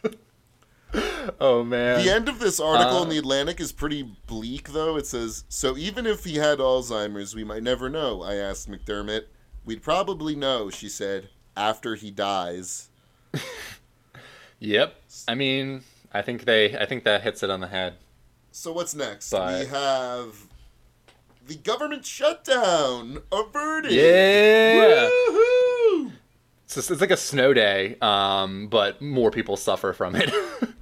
[1.41, 2.05] oh man.
[2.05, 4.97] The end of this article Uh, in the Atlantic is pretty bleak, though.
[4.97, 9.25] It says, "So even if he had Alzheimer's, we might never know." I asked McDermott.
[9.65, 12.89] "We'd probably know," she said, "after he dies."
[14.63, 14.95] Yep.
[15.27, 16.79] I mean, I think they.
[16.79, 17.95] I think that hits it on the head.
[18.53, 19.31] So what's next?
[19.31, 20.47] But- We have
[21.45, 23.91] the government shutdown averted.
[23.91, 25.11] Yeah.
[25.11, 26.13] Woohoo!
[26.65, 30.33] It's, like a snow day, um, but more people suffer from it.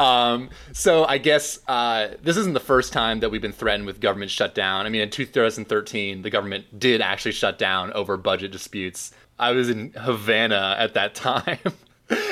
[0.00, 4.00] um, so I guess uh, this isn't the first time that we've been threatened with
[4.00, 4.86] government shutdown.
[4.86, 9.12] I mean, in 2013, the government did actually shut down over budget disputes.
[9.38, 11.58] I was in Havana at that time.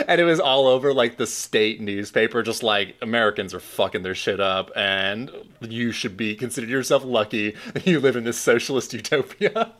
[0.08, 4.14] And it was all over like the state newspaper, just like Americans are fucking their
[4.14, 8.92] shit up, and you should be consider yourself lucky that you live in this socialist
[8.94, 9.72] utopia.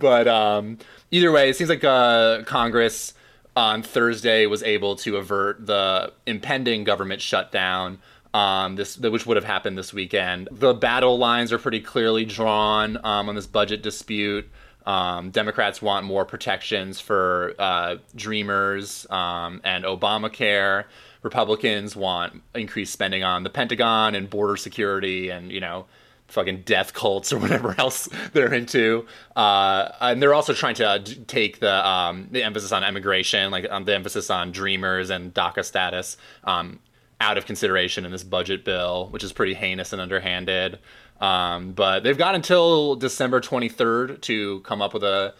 [0.00, 0.78] but um,
[1.12, 3.14] either way, it seems like uh, Congress
[3.56, 7.98] on Thursday was able to avert the impending government shutdown.
[8.34, 10.48] Um, this which would have happened this weekend.
[10.52, 14.50] The battle lines are pretty clearly drawn um, on this budget dispute.
[14.84, 20.84] Um, Democrats want more protections for uh, Dreamers um, and Obamacare.
[21.22, 25.86] Republicans want increased spending on the Pentagon and border security and you know
[26.28, 29.06] fucking death cults or whatever else they're into.
[29.34, 33.66] Uh, and they're also trying to uh, take the um, the emphasis on immigration, like
[33.70, 36.80] um, the emphasis on Dreamers and DACA status, um,
[37.20, 40.78] out of consideration in this budget bill, which is pretty heinous and underhanded.
[41.20, 45.34] Um, but they've got until December 23rd to come up with a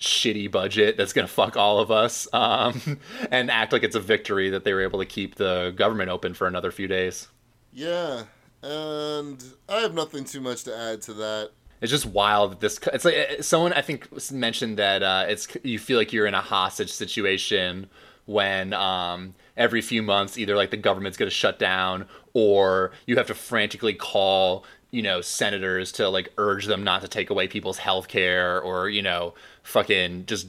[0.00, 2.98] shitty budget that's going to fuck all of us um,
[3.30, 6.34] and act like it's a victory that they were able to keep the government open
[6.34, 7.28] for another few days.
[7.72, 8.24] Yeah,
[8.62, 11.50] and I have nothing too much to add to that.
[11.80, 12.78] It's just wild this.
[12.92, 16.34] It's like uh, someone I think mentioned that uh, it's you feel like you're in
[16.34, 17.90] a hostage situation
[18.26, 23.16] when um, every few months either like the government's going to shut down or you
[23.16, 27.48] have to frantically call you know senators to like urge them not to take away
[27.48, 30.48] people's health care or you know fucking just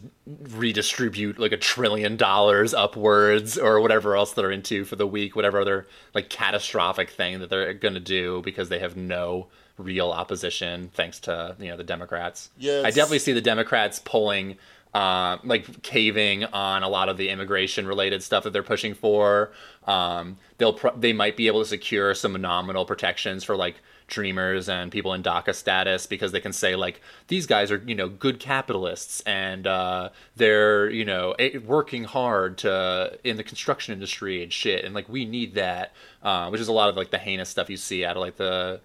[0.54, 5.60] redistribute like a trillion dollars upwards or whatever else they're into for the week whatever
[5.62, 9.48] other like catastrophic thing that they're going to do because they have no
[9.78, 12.86] real opposition thanks to you know the democrats Yes.
[12.86, 14.58] i definitely see the democrats pulling
[14.94, 19.52] uh, like caving on a lot of the immigration related stuff that they're pushing for
[19.88, 23.76] um, they'll pro- they might be able to secure some nominal protections for like
[24.14, 27.96] dreamers and people in DACA status because they can say like these guys are you
[27.96, 34.44] know good capitalists and uh, they're you know working hard to in the construction industry
[34.44, 37.18] and shit and like we need that uh, which is a lot of like the
[37.18, 38.80] heinous stuff you see out of like the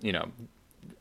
[0.00, 0.30] you know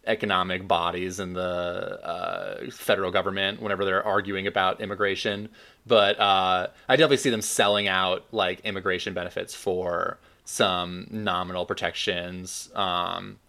[0.06, 5.50] economic bodies and the uh, federal government whenever they're arguing about immigration.
[5.86, 12.70] But uh, I definitely see them selling out like immigration benefits for some nominal protections,
[12.76, 13.40] um,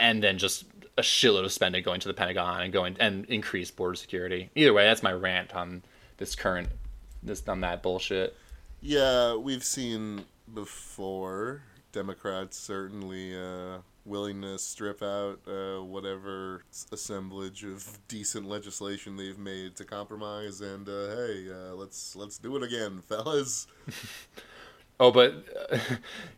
[0.00, 0.64] and then just
[0.98, 4.50] a shitload of spending going to the Pentagon and going and increase border security.
[4.54, 5.82] Either way, that's my rant on
[6.18, 6.68] this current
[7.22, 8.36] this on that bullshit.
[8.80, 11.62] Yeah, we've seen before
[11.92, 19.76] Democrats certainly uh, willing to strip out uh, whatever assemblage of decent legislation they've made
[19.76, 20.60] to compromise.
[20.60, 23.66] And uh, hey, uh, let's let's do it again, fellas.
[24.98, 25.78] Oh, but uh,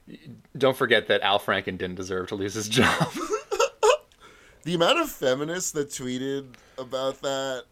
[0.59, 3.09] don't forget that Al Franken didn't deserve to lose his job.
[4.65, 7.65] The amount of feminists that tweeted about that.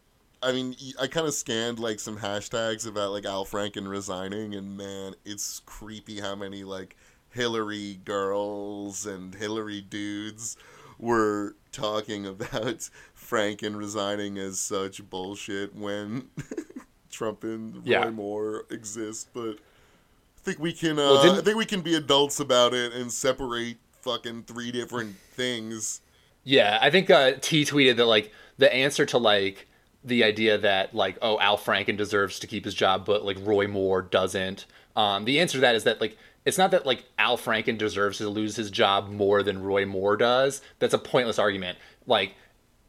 [0.43, 4.76] I mean, I kind of scanned like some hashtags about like Al Franken resigning, and
[4.76, 6.97] man, it's creepy how many like
[7.30, 10.57] Hillary girls and Hillary dudes
[10.99, 16.28] were talking about Franken resigning as such bullshit when
[17.11, 18.11] Trump and Roy Yeah.
[18.11, 22.40] Moore exist, but I think we can, uh, well, I think we can be adults
[22.40, 26.01] about it and separate fucking three different things.
[26.45, 29.68] Yeah, I think uh, T tweeted that like the answer to like
[30.05, 33.66] the idea that like oh Al Franken deserves to keep his job but like Roy
[33.66, 34.66] Moore doesn't.
[34.97, 38.18] Um, the answer to that is that like it's not that like Al Franken deserves
[38.18, 40.61] to lose his job more than Roy Moore does.
[40.80, 41.78] That's a pointless argument.
[42.07, 42.34] Like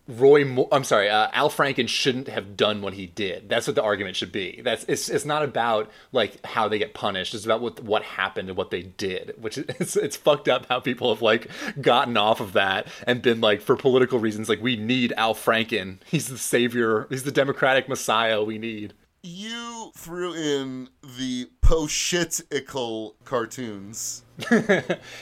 [0.07, 3.47] Roy, Mo- I'm sorry, uh, Al Franken shouldn't have done what he did.
[3.47, 4.59] That's what the argument should be.
[4.61, 7.33] That's it's it's not about like how they get punished.
[7.33, 9.33] It's about what what happened and what they did.
[9.39, 11.49] Which is it's, it's fucked up how people have like
[11.79, 15.99] gotten off of that and been like for political reasons like we need Al Franken.
[16.05, 17.07] He's the savior.
[17.09, 18.93] He's the democratic messiah we need.
[19.25, 24.23] You threw in the poshitical cartoons.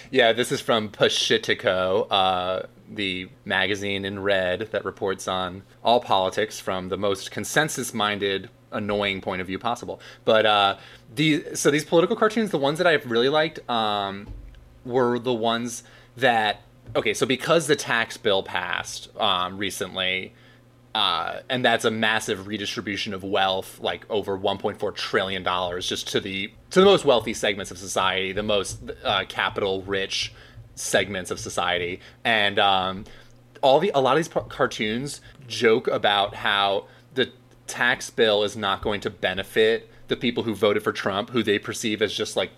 [0.10, 2.64] Yeah, this is from Pashitico, uh,
[2.96, 9.42] the magazine in red that reports on all politics from the most consensus-minded, annoying point
[9.42, 10.00] of view possible.
[10.26, 10.78] But uh,
[11.14, 14.28] the so these political cartoons, the ones that I've really liked, um,
[14.86, 15.84] were the ones
[16.18, 16.62] that
[16.96, 17.14] okay.
[17.14, 20.34] So because the tax bill passed um, recently,
[20.94, 26.20] uh, and that's a massive redistribution of wealth, like over 1.4 trillion dollars, just to
[26.20, 30.34] the to the most wealthy segments of society, the most uh, capital rich
[30.76, 33.06] segments of society, and um,
[33.62, 37.32] all the a lot of these cartoons joke about how the
[37.68, 41.58] tax bill is not going to benefit the people who voted for Trump, who they
[41.58, 42.52] perceive as just like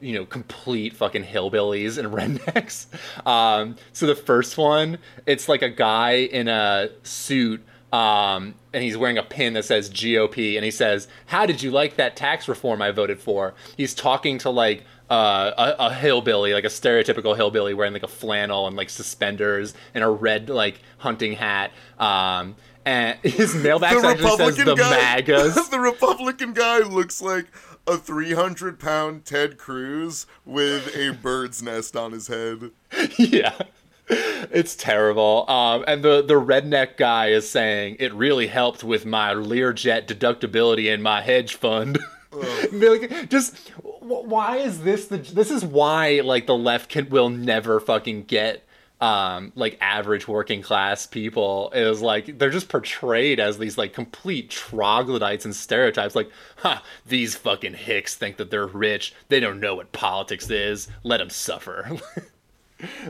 [0.00, 2.86] you know, complete fucking hillbillies and rednecks.
[3.26, 7.62] Um, so the first one, it's like a guy in a suit,
[7.92, 11.70] um, and he's wearing a pin that says GOP, and he says, "How did you
[11.70, 16.52] like that tax reform I voted for?" He's talking to like uh, a, a hillbilly,
[16.54, 20.80] like a stereotypical hillbilly, wearing like a flannel and like suspenders and a red like
[20.98, 21.72] hunting hat.
[21.98, 24.90] Um, and his mailbox actually says Republican the guy.
[24.90, 25.68] MAGAs.
[25.70, 27.46] the Republican guy looks like
[27.86, 32.70] a 300 pound Ted Cruz with a bird's nest on his head.
[33.18, 33.54] yeah
[34.50, 39.32] it's terrible um, and the the redneck guy is saying it really helped with my
[39.32, 41.96] learjet deductibility in my hedge fund
[42.32, 43.72] like, just
[44.10, 48.64] why is this the this is why like the left can will never fucking get
[49.00, 54.50] um like average working class people is like they're just portrayed as these like complete
[54.50, 56.14] troglodytes and stereotypes.
[56.14, 59.14] Like huh these fucking hicks think that they're rich.
[59.28, 60.88] They don't know what politics is.
[61.02, 61.90] Let them suffer.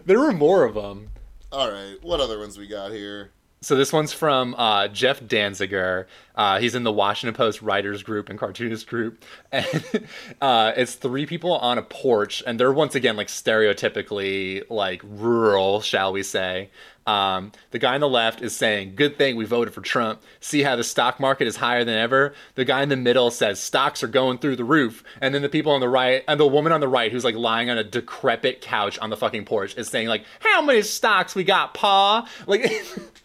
[0.04, 1.10] There were more of them
[1.52, 3.30] All right, what other ones we got here?
[3.62, 6.06] So this one's from uh, Jeff Danziger.
[6.34, 10.08] Uh, he's in the Washington Post writers group and cartoonist group, and
[10.40, 15.82] uh, it's three people on a porch, and they're once again like stereotypically like rural,
[15.82, 16.70] shall we say.
[17.06, 20.22] Um, the guy on the left is saying, "Good thing we voted for Trump.
[20.40, 23.60] See how the stock market is higher than ever." The guy in the middle says,
[23.60, 26.46] "Stocks are going through the roof," and then the people on the right and the
[26.46, 29.76] woman on the right, who's like lying on a decrepit couch on the fucking porch,
[29.76, 32.72] is saying like, "How many stocks we got, Pa?" Like.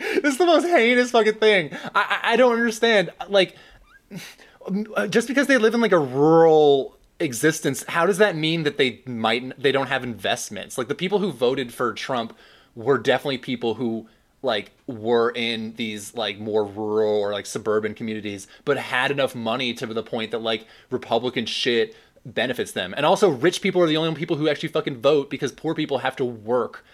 [0.22, 1.70] This is the most heinous fucking thing.
[1.94, 3.10] I, I I don't understand.
[3.28, 3.56] Like,
[5.10, 9.02] just because they live in like a rural existence, how does that mean that they
[9.06, 10.78] might they don't have investments?
[10.78, 12.36] Like the people who voted for Trump
[12.74, 14.08] were definitely people who
[14.42, 19.74] like were in these like more rural or like suburban communities, but had enough money
[19.74, 21.94] to the point that like Republican shit
[22.24, 22.94] benefits them.
[22.96, 25.98] And also, rich people are the only people who actually fucking vote because poor people
[25.98, 26.84] have to work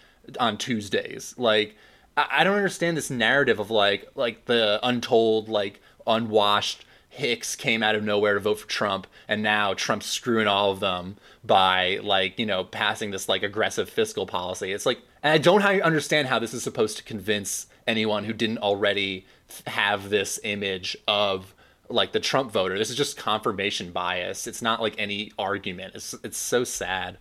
[0.40, 1.34] on Tuesdays.
[1.36, 1.76] Like,
[2.16, 6.84] I, I don't understand this narrative of like like the untold like unwashed
[7.16, 10.80] Hicks came out of nowhere to vote for Trump, and now Trump's screwing all of
[10.80, 14.70] them by like you know passing this like aggressive fiscal policy.
[14.70, 18.58] It's like, and I don't understand how this is supposed to convince anyone who didn't
[18.58, 19.24] already
[19.66, 21.54] have this image of
[21.88, 22.76] like the Trump voter.
[22.76, 24.46] This is just confirmation bias.
[24.46, 25.94] It's not like any argument.
[25.94, 27.16] It's it's so sad.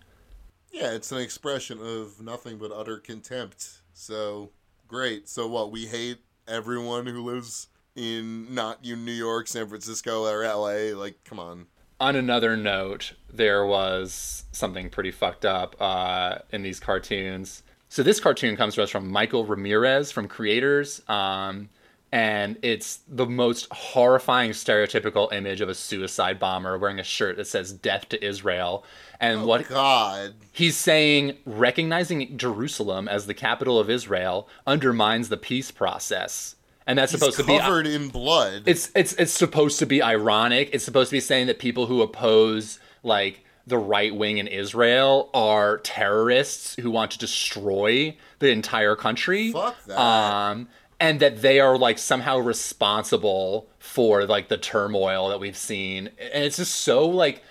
[0.70, 3.78] Yeah, it's an expression of nothing but utter contempt.
[3.94, 4.50] So
[4.86, 5.28] great.
[5.28, 5.70] So what?
[5.70, 6.18] We hate
[6.48, 10.94] everyone who lives in not in New York, San Francisco, or L.A.
[10.94, 11.66] Like, come on.
[11.98, 17.62] on another note, there was something pretty fucked up uh, in these cartoons.
[17.88, 21.68] So this cartoon comes to us from Michael Ramirez from Creators, um,
[22.12, 27.46] and it's the most horrifying stereotypical image of a suicide bomber wearing a shirt that
[27.46, 28.84] says "Death to Israel."
[29.20, 30.34] And what God.
[30.52, 37.12] he's saying, recognizing Jerusalem as the capital of Israel undermines the peace process, and that's
[37.12, 38.62] He's supposed to be covered in blood.
[38.66, 40.70] it's it's it's supposed to be ironic.
[40.72, 45.28] It's supposed to be saying that people who oppose like the right wing in Israel
[45.34, 49.50] are terrorists who want to destroy the entire country.
[49.50, 50.00] Fuck that.
[50.00, 50.68] Um
[50.98, 56.44] and that they are like somehow responsible for like the turmoil that we've seen and
[56.44, 57.42] it's just so like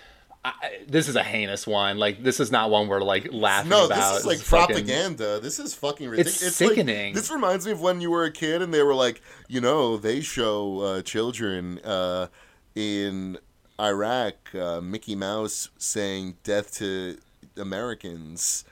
[0.43, 0.54] I,
[0.88, 4.12] this is a heinous one like this is not one we're like laughing No, about
[4.12, 5.39] this is like It's fucking- propaganda.
[5.39, 6.43] This is fucking ridiculous.
[6.43, 7.14] It's like- sickening.
[7.16, 9.98] this reminds me of when you were a kid and they were like, you know,
[9.98, 12.28] they show uh, children uh,
[12.76, 13.39] in
[13.80, 17.18] Iraq uh, Mickey Mouse saying "death to
[17.58, 18.66] Americans."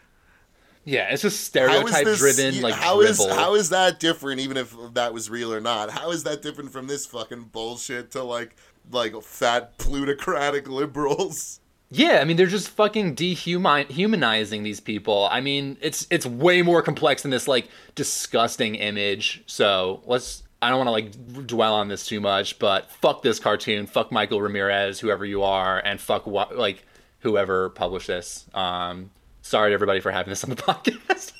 [0.86, 4.40] Yeah it's just stereotype this- driven like how is how is that different?
[4.42, 8.12] Even if that was real or not, how is that different from this fucking bullshit
[8.12, 8.56] to like
[8.92, 11.60] like fat plutocratic liberals?
[11.90, 15.28] Yeah, I mean they're just fucking dehumanizing these people.
[15.32, 19.44] I mean, it's it's way more complex than this like disgusting image.
[19.46, 20.42] So let's.
[20.60, 23.86] I don't want to like dwell on this too much, but fuck this cartoon.
[23.86, 26.84] Fuck Michael Ramirez, whoever you are, and fuck like
[27.20, 28.46] whoever published this.
[28.54, 29.12] Um,
[29.44, 31.34] sorry to everybody for having this on the podcast.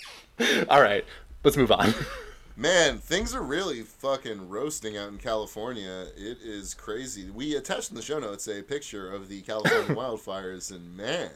[0.70, 1.04] All right,
[1.44, 1.94] let's move on.
[2.56, 6.06] Man, things are really fucking roasting out in California.
[6.16, 7.32] It is crazy.
[7.32, 11.32] We attached in the show notes a picture of the California wildfires, and man,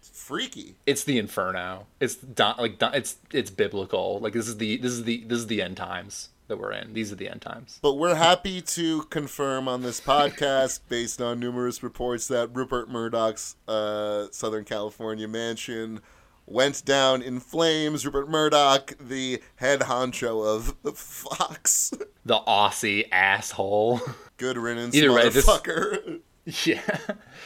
[0.00, 0.76] it's freaky.
[0.86, 1.86] It's the inferno.
[2.00, 4.18] It's don- like it's it's biblical.
[4.20, 6.94] Like this is the this is the this is the end times that we're in.
[6.94, 7.78] These are the end times.
[7.82, 13.56] But we're happy to confirm on this podcast, based on numerous reports, that Rupert Murdoch's
[13.68, 16.00] uh, Southern California mansion
[16.46, 18.04] went down in flames.
[18.04, 21.92] Rupert Murdoch, the head honcho of Fox.
[22.24, 24.00] The Aussie asshole.
[24.36, 26.20] Good riddance, Either way, this- motherfucker.
[26.64, 26.80] Yeah.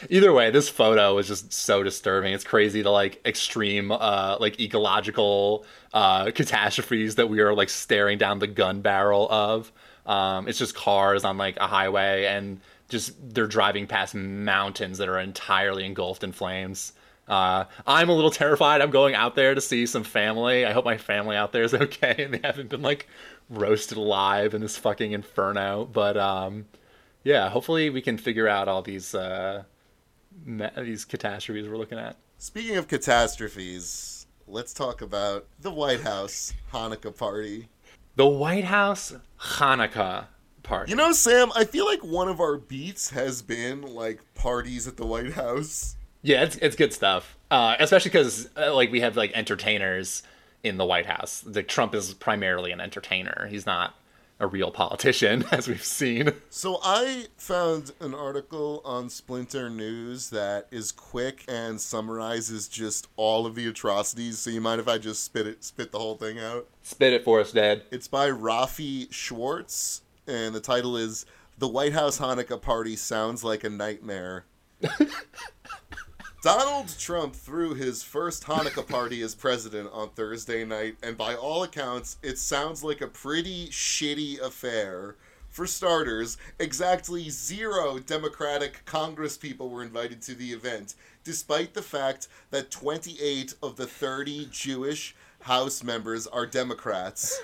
[0.08, 2.32] Either way, this photo is just so disturbing.
[2.32, 8.16] It's crazy to like extreme uh like ecological uh catastrophes that we are like staring
[8.16, 9.70] down the gun barrel of.
[10.06, 15.10] Um it's just cars on like a highway and just they're driving past mountains that
[15.10, 16.94] are entirely engulfed in flames.
[17.28, 18.80] Uh, I'm a little terrified.
[18.80, 20.64] I'm going out there to see some family.
[20.64, 23.08] I hope my family out there is okay and they haven't been like
[23.50, 25.88] roasted alive in this fucking inferno.
[25.92, 26.66] But um,
[27.24, 29.64] yeah, hopefully we can figure out all these uh,
[30.44, 32.16] ma- these catastrophes we're looking at.
[32.38, 37.68] Speaking of catastrophes, let's talk about the White House Hanukkah party.
[38.14, 40.26] The White House Hanukkah
[40.62, 40.90] party.
[40.90, 44.96] You know, Sam, I feel like one of our beats has been like parties at
[44.96, 45.96] the White House.
[46.26, 47.38] Yeah, it's it's good stuff.
[47.52, 50.24] Uh, especially because uh, like we have like entertainers
[50.64, 51.44] in the White House.
[51.46, 53.46] Like Trump is primarily an entertainer.
[53.48, 53.94] He's not
[54.40, 56.32] a real politician, as we've seen.
[56.50, 63.46] So I found an article on Splinter News that is quick and summarizes just all
[63.46, 64.40] of the atrocities.
[64.40, 66.66] So you mind if I just spit it, spit the whole thing out?
[66.82, 67.82] Spit it for us, Dad.
[67.92, 71.24] It's by Rafi Schwartz, and the title is
[71.56, 74.44] "The White House Hanukkah Party Sounds Like a Nightmare."
[76.46, 81.64] Donald Trump threw his first Hanukkah party as president on Thursday night, and by all
[81.64, 85.16] accounts, it sounds like a pretty shitty affair.
[85.48, 90.94] For starters, exactly zero Democratic Congress people were invited to the event,
[91.24, 97.42] despite the fact that 28 of the 30 Jewish House members are Democrats.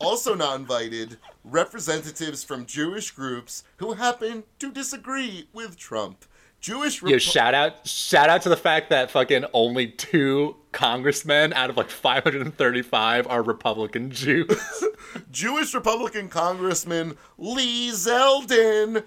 [0.00, 6.24] Also not invited, representatives from Jewish groups who happen to disagree with Trump.
[6.60, 11.52] Jewish Yo, Repu- shout out, shout out to the fact that fucking only two congressmen
[11.54, 14.84] out of like 535 are Republican Jews.
[15.30, 19.04] Jewish Republican Congressman Lee Zeldin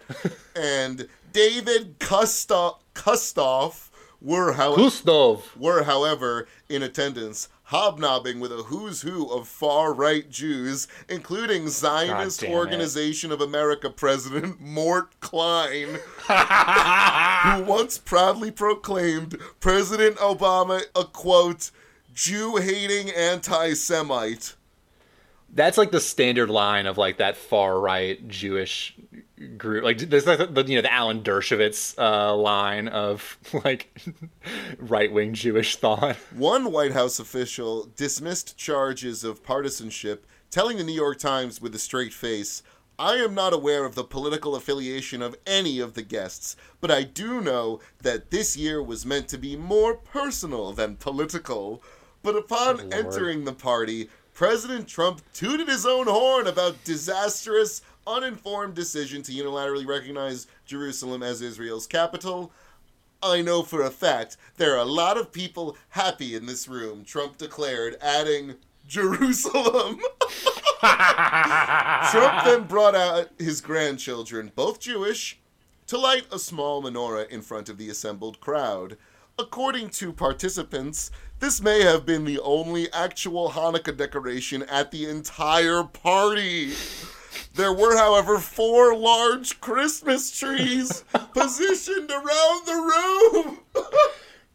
[0.56, 3.90] and David Kusto- Kustoff
[4.20, 5.56] were, how- Gustav.
[5.56, 12.42] were, however, in attendance, hobnobbing with a who's who of far right Jews, including Zionist
[12.42, 12.54] damn it.
[12.54, 15.98] Organization of America President Mort Klein,
[16.28, 21.72] who once proudly proclaimed President Obama a quote,
[22.14, 24.54] Jew hating anti Semite.
[25.52, 28.96] That's like the standard line of like that far right Jewish
[29.58, 29.84] group.
[29.84, 34.02] Like there's like the you know the Alan Dershowitz uh, line of like
[34.78, 36.16] right wing Jewish thought.
[36.36, 41.80] One White House official dismissed charges of partisanship, telling the New York Times with a
[41.80, 42.64] straight face,
[43.00, 47.04] I am not aware of the political affiliation of any of the guests, but I
[47.04, 51.82] do know that this year was meant to be more personal than political.
[52.22, 52.94] But upon Lord.
[52.94, 59.88] entering the party, President Trump tooted his own horn about disastrous, uninformed decision to unilaterally
[59.88, 62.52] recognize Jerusalem as Israel's capital.
[63.22, 67.06] I know for a fact there are a lot of people happy in this room,
[67.06, 68.56] Trump declared, adding,
[68.88, 70.00] Jerusalem.
[72.12, 75.40] Trump then brought out his grandchildren, both Jewish,
[75.88, 78.98] to light a small menorah in front of the assembled crowd.
[79.40, 85.84] According to participants, this may have been the only actual Hanukkah decoration at the entire
[85.84, 86.74] party.
[87.56, 91.04] There were, however, four large Christmas trees
[91.34, 92.74] positioned around the
[93.36, 93.60] room.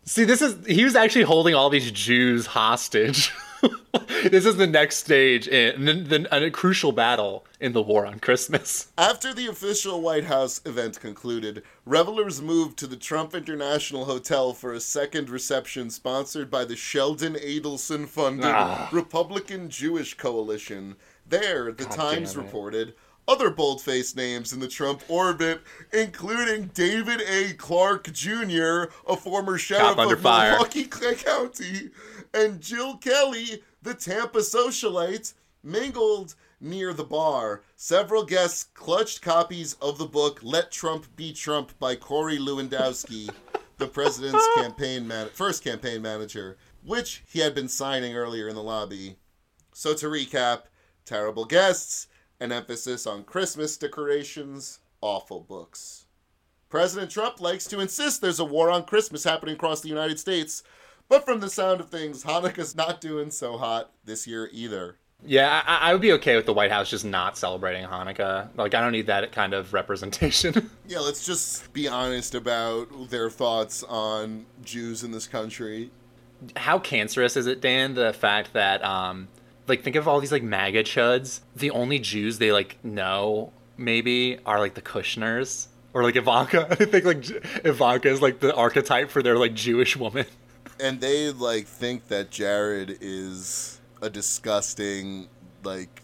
[0.04, 3.30] See, this is he was actually holding all these Jews hostage.
[4.30, 8.18] this is the next stage in the, the, a crucial battle in the war on
[8.20, 8.88] Christmas.
[8.96, 14.72] After the official White House event concluded, revelers moved to the Trump International Hotel for
[14.72, 18.88] a second reception sponsored by the Sheldon Adelson funded Ah.
[18.92, 20.96] Republican Jewish Coalition.
[21.28, 22.94] There, the God Times reported
[23.28, 25.60] other bold-faced names in the Trump orbit,
[25.92, 27.52] including David A.
[27.52, 30.52] Clarke Jr., a former sheriff of fire.
[30.52, 30.84] Milwaukee
[31.16, 31.90] County,
[32.32, 37.62] and Jill Kelley, the Tampa socialite, mingled near the bar.
[37.76, 43.28] Several guests clutched copies of the book "Let Trump Be Trump" by Corey Lewandowski,
[43.76, 48.62] the president's campaign man- first campaign manager, which he had been signing earlier in the
[48.62, 49.16] lobby.
[49.74, 50.62] So to recap,
[51.08, 52.06] terrible guests,
[52.38, 56.04] an emphasis on Christmas decorations, awful books.
[56.68, 60.62] President Trump likes to insist there's a war on Christmas happening across the United States,
[61.08, 64.98] but from the sound of things, Hanukkah's not doing so hot this year either.
[65.24, 68.48] Yeah, I, I would be okay with the White House just not celebrating Hanukkah.
[68.56, 70.70] Like, I don't need that kind of representation.
[70.86, 75.90] Yeah, let's just be honest about their thoughts on Jews in this country.
[76.56, 77.92] How cancerous is it, Dan?
[77.92, 79.28] The fact that, um,
[79.68, 81.40] like, think of all these like MAGA chuds.
[81.54, 86.66] The only Jews they like know maybe are like the Kushners or like Ivanka.
[86.70, 87.24] I think like
[87.64, 90.26] Ivanka is like the archetype for their like Jewish woman.
[90.80, 95.26] And they like think that Jared is a disgusting
[95.64, 96.02] like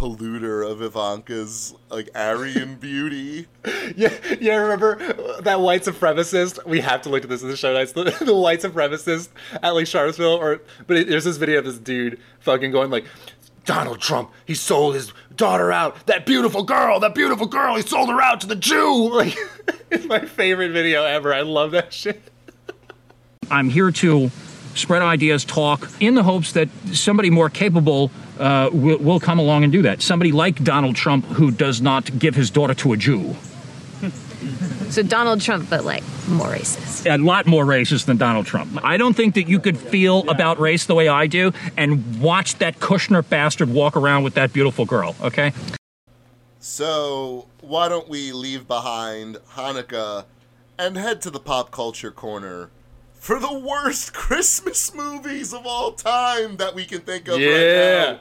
[0.00, 3.46] polluter of Ivanka's like Aryan beauty.
[3.96, 4.54] Yeah, yeah.
[4.54, 4.96] Remember
[5.42, 6.64] that white supremacist?
[6.64, 7.92] We have to look at this in the show notes.
[8.00, 9.28] The, the white supremacist
[9.62, 13.04] at like Charlottesville, or but it, there's this video of this dude fucking going like,
[13.64, 16.06] Donald Trump, he sold his daughter out.
[16.06, 19.10] That beautiful girl, that beautiful girl, he sold her out to the Jew.
[19.12, 19.36] Like,
[19.90, 21.34] it's my favorite video ever.
[21.34, 22.22] I love that shit.
[23.50, 24.30] I'm here to
[24.74, 28.10] spread ideas, talk, in the hopes that somebody more capable
[28.40, 30.02] uh, will, will come along and do that.
[30.02, 33.36] Somebody like Donald Trump who does not give his daughter to a Jew.
[34.88, 37.06] So Donald Trump, but like more racist.
[37.08, 38.82] A lot more racist than Donald Trump.
[38.82, 42.56] I don't think that you could feel about race the way I do and watch
[42.56, 45.52] that Kushner bastard walk around with that beautiful girl, okay?
[46.58, 50.24] So, why don't we leave behind Hanukkah
[50.76, 52.70] and head to the pop culture corner
[53.20, 58.10] for the worst Christmas movies of all time that we can think of Yeah.
[58.10, 58.20] right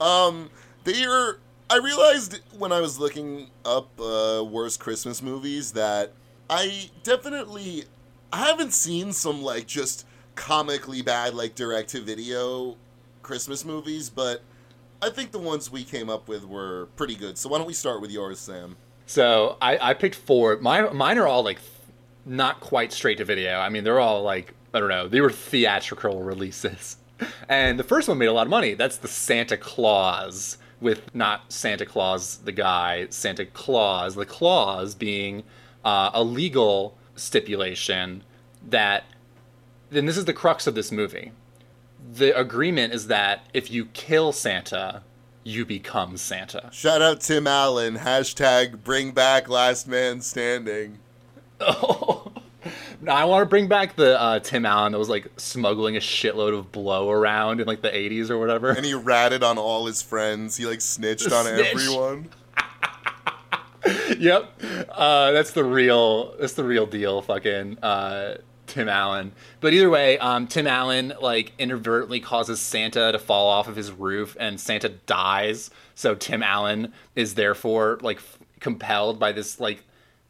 [0.00, 0.04] now.
[0.04, 0.50] Um,
[0.84, 1.38] they are.
[1.70, 6.12] I realized when I was looking up uh, worst Christmas movies that
[6.48, 7.84] I definitely
[8.32, 12.76] I haven't seen some like just comically bad like direct to video
[13.22, 14.42] Christmas movies, but
[15.02, 17.36] I think the ones we came up with were pretty good.
[17.36, 18.76] So why don't we start with yours, Sam?
[19.06, 20.56] So I, I picked four.
[20.60, 21.58] My mine are all like
[22.28, 23.58] not quite straight to video.
[23.58, 25.08] I mean, they're all like I don't know.
[25.08, 26.96] They were theatrical releases.
[27.48, 28.74] And the first one made a lot of money.
[28.74, 34.14] That's the Santa Claus with not Santa Claus the guy, Santa Claus.
[34.14, 35.42] The clause being
[35.84, 38.22] uh, a legal stipulation
[38.68, 39.04] that.
[39.90, 41.32] Then this is the crux of this movie.
[42.12, 45.02] The agreement is that if you kill Santa,
[45.42, 46.68] you become Santa.
[46.72, 47.96] Shout out Tim Allen.
[47.96, 50.98] Hashtag bring back Last Man Standing.
[53.00, 56.00] No, I want to bring back the uh, Tim Allen that was like smuggling a
[56.00, 58.70] shitload of blow around in like the 80s or whatever.
[58.70, 60.56] And he ratted on all his friends.
[60.56, 61.66] He like snitched on Snitch.
[61.74, 62.28] everyone.
[64.18, 64.52] yep,
[64.90, 66.34] uh, that's the real.
[66.38, 67.22] That's the real deal.
[67.22, 69.32] Fucking uh, Tim Allen.
[69.60, 73.92] But either way, um, Tim Allen like inadvertently causes Santa to fall off of his
[73.92, 75.70] roof, and Santa dies.
[75.94, 79.84] So Tim Allen is therefore like f- compelled by this like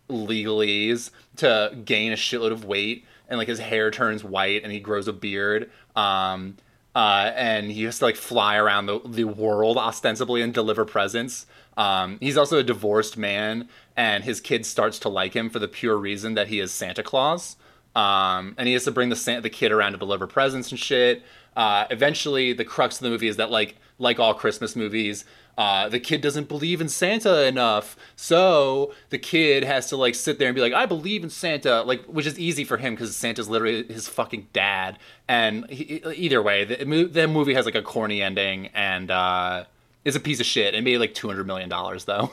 [0.09, 4.81] legalese to gain a shitload of weight, and like his hair turns white, and he
[4.81, 5.71] grows a beard.
[5.97, 6.57] Um,
[6.95, 11.47] uh, and he has to like fly around the, the world ostensibly and deliver presents.
[11.77, 15.69] Um, he's also a divorced man, and his kid starts to like him for the
[15.69, 17.57] pure reason that he is Santa Claus.
[17.95, 21.23] Um, and he has to bring the the kid around to deliver presents and shit.
[21.57, 25.25] Uh, eventually, the crux of the movie is that like like all Christmas movies,
[25.59, 30.39] uh, the kid doesn't believe in Santa enough, so the kid has to like sit
[30.39, 33.17] there and be like, "I believe in Santa," like which is easy for him because
[33.17, 35.01] Santa's literally his fucking dad.
[35.27, 39.65] And he, either way, the, the movie has like a corny ending and uh,
[40.05, 40.77] is a piece of shit.
[40.77, 42.31] It made like two hundred million dollars though.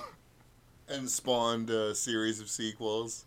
[0.87, 3.25] And spawned a series of sequels.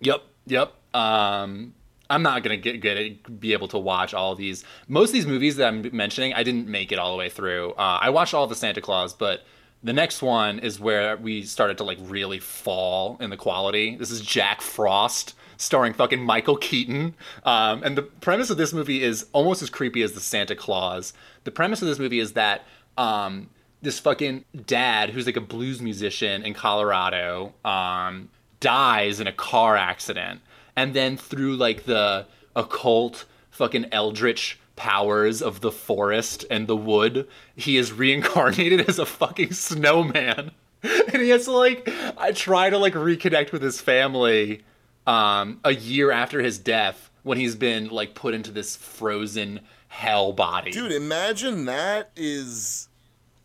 [0.00, 0.74] Yep, yep.
[0.94, 1.74] Um,
[2.10, 4.64] I'm not gonna get get be able to watch all these.
[4.88, 7.72] Most of these movies that I'm mentioning, I didn't make it all the way through.
[7.72, 9.44] Uh, I watched all the Santa Claus, but
[9.82, 13.96] the next one is where we started to like really fall in the quality.
[13.96, 17.14] This is Jack Frost, starring fucking Michael Keaton.
[17.44, 21.12] Um, and the premise of this movie is almost as creepy as the Santa Claus.
[21.44, 22.64] The premise of this movie is that
[22.96, 23.50] um,
[23.82, 28.30] this fucking dad, who's like a blues musician in Colorado, um,
[28.60, 30.40] dies in a car accident,
[30.78, 32.24] and then through like the
[32.54, 37.26] occult fucking eldritch powers of the forest and the wood,
[37.56, 40.52] he is reincarnated as a fucking snowman.
[40.80, 44.62] And he has to like I try to like reconnect with his family
[45.08, 49.58] um a year after his death when he's been like put into this frozen
[49.88, 50.70] hell body.
[50.70, 52.88] Dude, imagine that is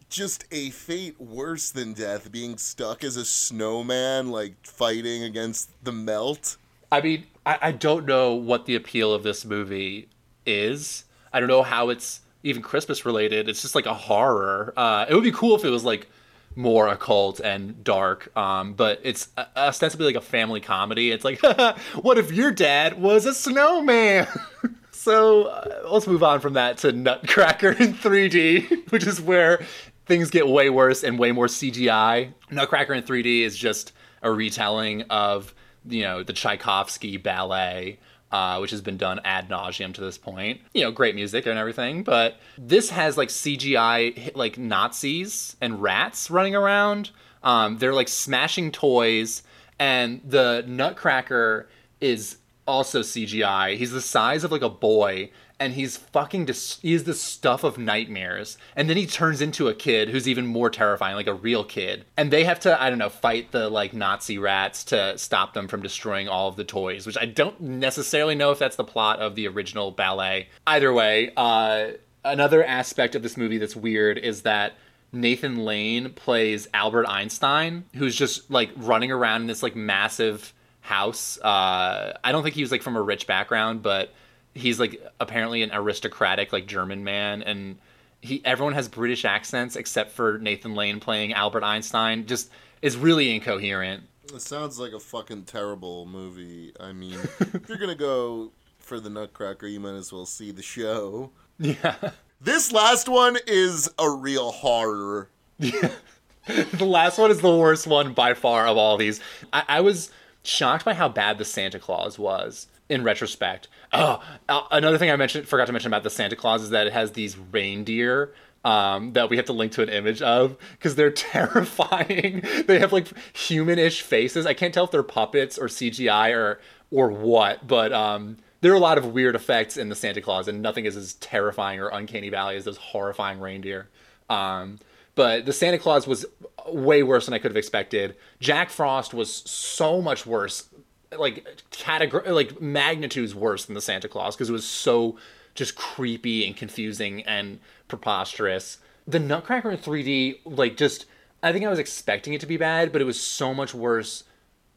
[0.10, 5.92] just a fate worse than death, being stuck as a snowman, like fighting against the
[5.92, 6.58] melt.
[6.94, 10.10] I mean, I, I don't know what the appeal of this movie
[10.46, 11.06] is.
[11.34, 13.50] I don't know how it's even Christmas related.
[13.50, 14.74] It's just like a horror.
[14.78, 16.08] Uh, it would be cool if it was like
[16.56, 21.10] more occult and dark, um, but it's ostensibly like a family comedy.
[21.10, 21.42] It's like,
[21.96, 24.28] what if your dad was a snowman?
[24.92, 29.66] so uh, let's move on from that to Nutcracker in 3D, which is where
[30.06, 32.32] things get way worse and way more CGI.
[32.52, 35.56] Nutcracker in 3D is just a retelling of
[35.88, 38.00] you know the Tchaikovsky ballet
[38.34, 40.60] uh, which has been done ad nauseum to this point.
[40.74, 46.32] You know, great music and everything, but this has like CGI like Nazis and rats
[46.32, 47.12] running around.
[47.44, 49.44] Um, they're like smashing toys,
[49.78, 51.70] and the Nutcracker
[52.02, 53.78] is also CGI.
[53.78, 55.30] He's the size of like a boy,
[55.60, 58.58] and he's fucking dis- he's the stuff of nightmares.
[58.76, 62.06] And then he turns into a kid who's even more terrifying like a real kid.
[62.18, 65.68] And they have to i don't know fight the like nazi rats to stop them
[65.68, 69.20] from destroying all of the toys which i don't necessarily know if that's the plot
[69.20, 70.50] of the original ballet.
[70.68, 71.88] Either way uh,
[72.26, 74.74] another aspect of this movie that's weird is that
[75.12, 81.38] nathan lane plays albert einstein who's just like running around in this like massive house.
[81.40, 84.14] Uh, i don't think he was like from a rich background but
[84.54, 87.78] he's like apparently an aristocratic like German man and
[88.22, 92.50] he everyone has British accents except for Nathan Lane playing Albert Einstein just
[92.82, 94.04] is really incoherent.
[94.34, 96.74] It sounds like a fucking terrible movie.
[96.80, 100.62] I mean, if you're gonna go for the Nutcracker, you might as well see the
[100.62, 101.32] show.
[101.60, 101.96] Yeah.
[102.40, 105.30] This last one is a real horror.
[105.60, 105.92] Yeah.
[106.46, 109.22] the last one is the worst one by far of all these.
[109.54, 110.12] I, I was
[110.44, 113.68] shocked by how bad the Santa Claus was in retrospect.
[113.92, 116.88] Oh, uh, another thing I mentioned, forgot to mention about the Santa Claus is that
[116.88, 118.34] it has these reindeer
[118.64, 122.44] um, that we have to link to an image of because they're terrifying.
[122.68, 124.46] they have like humanish faces.
[124.46, 126.60] I can't tell if they're puppets or CGI or
[126.92, 130.48] or what, but um, there are a lot of weird effects in the Santa Claus,
[130.48, 133.90] and nothing is as terrifying or uncanny valley as those horrifying reindeer.
[134.30, 134.78] Um,
[135.16, 136.26] but the Santa Claus was
[136.68, 138.16] way worse than I could have expected.
[138.40, 140.70] Jack Frost was so much worse
[141.18, 145.18] like category like magnitudes worse than the Santa Claus because it was so
[145.56, 148.80] just creepy and confusing and preposterous.
[149.08, 151.06] The Nutcracker in 3D like just
[151.42, 154.24] I think I was expecting it to be bad, but it was so much worse.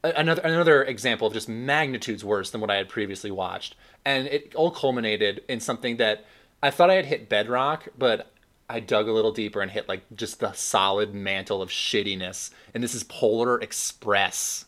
[0.03, 4.55] Another another example of just magnitudes worse than what I had previously watched, and it
[4.55, 6.25] all culminated in something that
[6.63, 8.33] I thought I had hit bedrock, but
[8.69, 12.51] I dug a little deeper and hit like just the solid mantle of shittiness.
[12.75, 14.65] And this is Polar Express.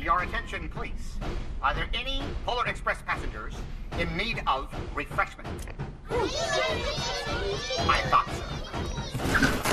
[0.00, 1.18] Your attention, please.
[1.60, 3.54] Are there any Polar Express passengers
[3.98, 5.48] in need of refreshment?
[6.10, 8.28] I thought
[9.62, 9.67] so.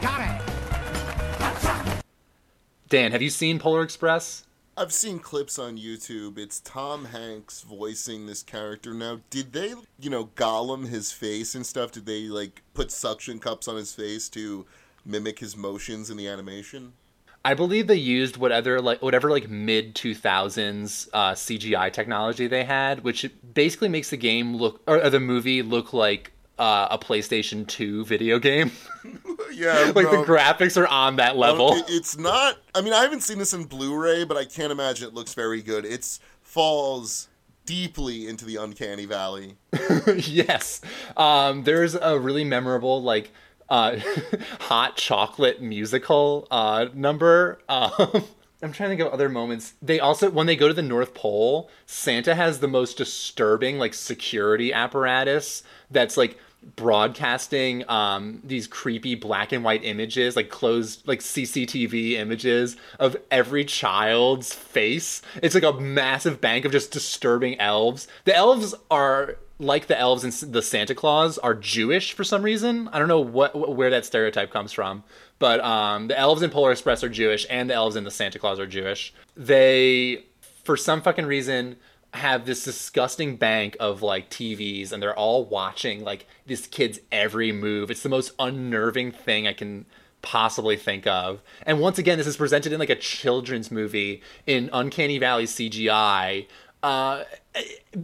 [0.00, 0.40] Got it!
[2.88, 4.44] Dan, have you seen Polar Express?
[4.76, 6.38] I've seen clips on YouTube.
[6.38, 8.94] It's Tom Hanks voicing this character.
[8.94, 11.92] Now, did they, you know, Gollum his face and stuff?
[11.92, 14.64] Did they like put suction cups on his face to
[15.04, 16.94] mimic his motions in the animation?
[17.44, 22.64] I believe they used whatever like whatever like mid two thousands uh, CGI technology they
[22.64, 26.98] had, which basically makes the game look or, or the movie look like uh, a
[26.98, 28.70] PlayStation Two video game.
[29.52, 30.24] yeah, like bro.
[30.24, 31.70] the graphics are on that level.
[31.70, 32.58] Well, it's not.
[32.74, 35.62] I mean, I haven't seen this in Blu-ray, but I can't imagine it looks very
[35.62, 35.84] good.
[35.84, 37.28] It's falls
[37.64, 39.56] deeply into the uncanny valley.
[40.16, 40.80] yes.
[41.16, 43.30] Um, there's a really memorable like
[43.68, 43.96] uh,
[44.60, 47.60] hot chocolate musical uh, number.
[47.68, 48.24] Um,
[48.62, 49.74] I'm trying to think of other moments.
[49.80, 53.94] They also when they go to the North Pole, Santa has the most disturbing like
[53.94, 56.38] security apparatus that's like
[56.76, 63.64] broadcasting um these creepy black and white images like closed like CCTV images of every
[63.64, 65.22] child's face.
[65.42, 68.08] It's like a massive bank of just disturbing elves.
[68.24, 72.88] The elves are like the elves in the Santa Claus are Jewish for some reason.
[72.88, 75.02] I don't know what where that stereotype comes from
[75.40, 78.38] but um the elves in Polar Express are Jewish and the elves in the Santa
[78.38, 79.12] Claus are Jewish.
[79.36, 80.26] They
[80.62, 81.76] for some fucking reason
[82.14, 87.52] have this disgusting bank of like TVs and they're all watching like this kid's every
[87.52, 87.90] move.
[87.90, 89.86] It's the most unnerving thing I can
[90.22, 91.40] possibly think of.
[91.64, 96.46] And once again, this is presented in like a children's movie in Uncanny Valley CGI.
[96.82, 97.24] Uh,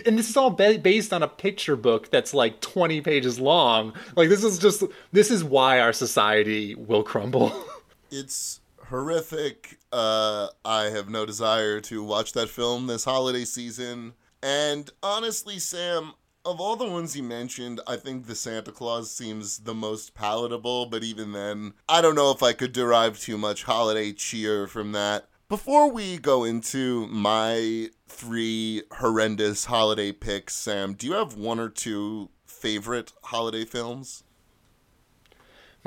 [0.05, 3.93] and this is all ba- based on a picture book that's like 20 pages long.
[4.15, 4.83] Like this is just
[5.13, 7.53] this is why our society will crumble.
[8.09, 9.79] It's horrific.
[9.93, 14.15] Uh, I have no desire to watch that film this holiday season.
[14.43, 16.13] And honestly, Sam,
[16.45, 20.87] of all the ones you mentioned, I think the Santa Claus seems the most palatable,
[20.87, 24.93] but even then, I don't know if I could derive too much holiday cheer from
[24.93, 25.29] that.
[25.49, 31.69] Before we go into my three horrendous holiday picks, Sam, do you have one or
[31.69, 34.25] two favorite holiday films?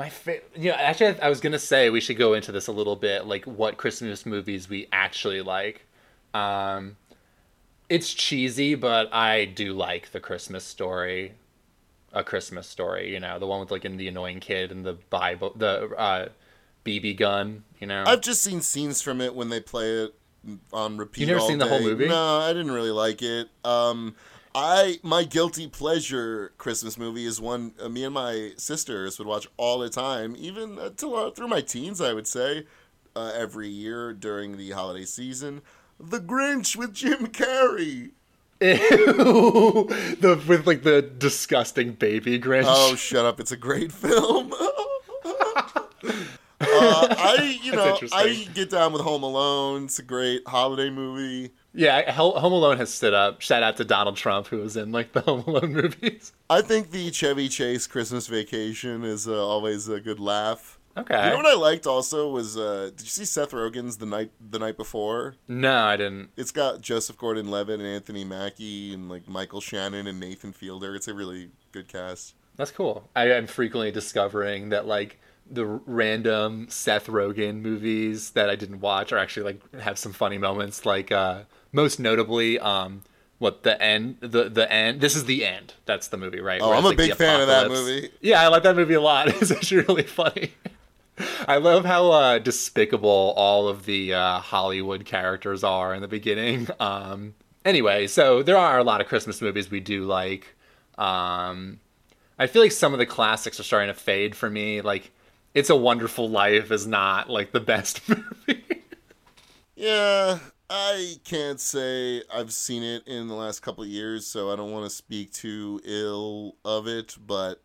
[0.00, 2.72] My favorite, you know, actually, I was gonna say we should go into this a
[2.72, 5.84] little bit, like what Christmas movies we actually like.
[6.32, 6.96] Um,
[7.90, 11.34] it's cheesy, but I do like the Christmas story,
[12.14, 13.12] a Christmas story.
[13.12, 16.28] You know, the one with like in the annoying kid and the Bible, the uh,
[16.82, 17.64] BB gun.
[17.78, 20.14] You know, I've just seen scenes from it when they play it
[20.72, 21.20] on repeat.
[21.20, 22.08] You never seen the whole movie?
[22.08, 23.50] No, I didn't really like it.
[23.66, 24.14] Um,
[24.54, 29.46] I my guilty pleasure Christmas movie is one uh, me and my sisters would watch
[29.56, 32.00] all the time, even until uh, through my teens.
[32.00, 32.66] I would say
[33.14, 35.62] uh, every year during the holiday season.
[35.98, 38.10] The Grinch with Jim Carrey.
[38.60, 39.86] Ew.
[40.20, 42.64] the with like the disgusting baby Grinch.
[42.66, 43.38] Oh, shut up!
[43.38, 44.52] It's a great film.
[45.22, 45.84] uh,
[46.60, 49.84] I, you know, I get down with Home Alone.
[49.84, 51.52] It's a great holiday movie.
[51.72, 53.40] Yeah, Home Alone has stood up.
[53.40, 56.32] Shout out to Donald Trump, who was in like the Home Alone movies.
[56.48, 60.78] I think the Chevy Chase Christmas Vacation is uh, always a good laugh.
[60.96, 61.24] Okay.
[61.24, 64.32] You know what I liked also was uh, did you see Seth Rogen's the night
[64.40, 65.36] the night before?
[65.46, 66.30] No, I didn't.
[66.36, 70.96] It's got Joseph Gordon-Levitt and Anthony Mackie and like Michael Shannon and Nathan Fielder.
[70.96, 72.34] It's a really good cast.
[72.56, 73.08] That's cool.
[73.14, 79.12] I am frequently discovering that like the random Seth Rogen movies that I didn't watch
[79.12, 80.84] are actually like have some funny moments.
[80.84, 81.42] Like uh
[81.72, 83.02] most notably, um
[83.38, 85.74] what the end the the end this is the end.
[85.86, 86.60] That's the movie, right?
[86.60, 88.10] Oh, Where I'm a like, big fan of that movie.
[88.20, 89.28] Yeah, I like that movie a lot.
[89.40, 90.52] It's actually really funny.
[91.46, 96.68] I love how uh, despicable all of the uh, Hollywood characters are in the beginning.
[96.80, 100.54] Um, anyway, so there are a lot of Christmas movies we do like.
[100.96, 101.80] Um,
[102.38, 104.80] I feel like some of the classics are starting to fade for me.
[104.80, 105.10] Like,
[105.52, 108.64] It's a Wonderful Life is not like the best movie.
[109.76, 110.38] Yeah,
[110.72, 114.70] I can't say I've seen it in the last couple of years, so I don't
[114.70, 117.60] want to speak too ill of it, but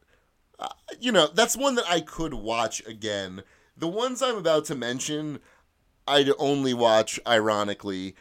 [0.58, 3.43] uh, you know, that's one that I could watch again.
[3.78, 5.39] The ones I'm about to mention,
[6.08, 8.16] I'd only watch ironically.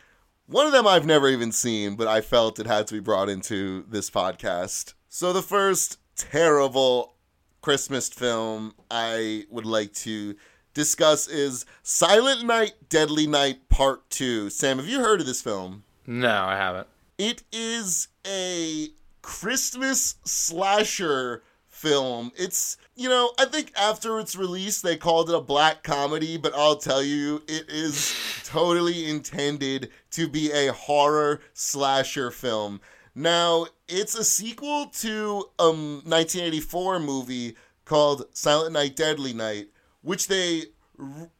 [0.46, 3.30] One of them I've never even seen, but I felt it had to be brought
[3.30, 4.92] into this podcast.
[5.08, 7.14] So the first terrible
[7.62, 10.34] Christmas film I would like to
[10.74, 14.50] discuss is Silent Night, Deadly Night Part 2.
[14.50, 15.84] Sam, have you heard of this film?
[16.06, 16.88] no, I haven't.
[17.16, 18.88] It is a
[19.22, 22.32] Christmas slasher film.
[22.36, 26.54] It's, you know, I think after its release they called it a black comedy, but
[26.54, 28.14] I'll tell you, it is
[28.44, 32.80] totally intended to be a horror slasher film.
[33.14, 39.68] Now, it's a sequel to a 1984 movie called Silent Night, Deadly Night,
[40.04, 40.66] which they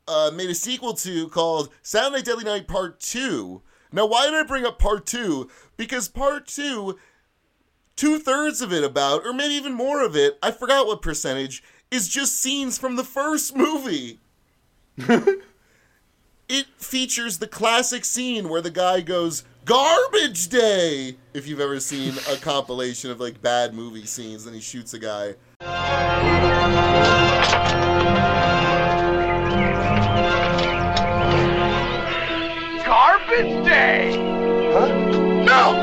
[0.09, 3.63] uh, made a sequel to called Saturday Night, Deadly Night Part 2.
[3.93, 5.49] Now, why did I bring up Part 2?
[5.77, 6.99] Because Part 2
[7.97, 11.63] two thirds of it about, or maybe even more of it, I forgot what percentage,
[11.91, 14.19] is just scenes from the first movie.
[14.99, 22.15] it features the classic scene where the guy goes garbage day if you've ever seen
[22.31, 25.35] a compilation of like bad movie scenes and he shoots a guy
[33.65, 34.13] day!
[34.73, 34.89] Huh?
[35.45, 35.83] No!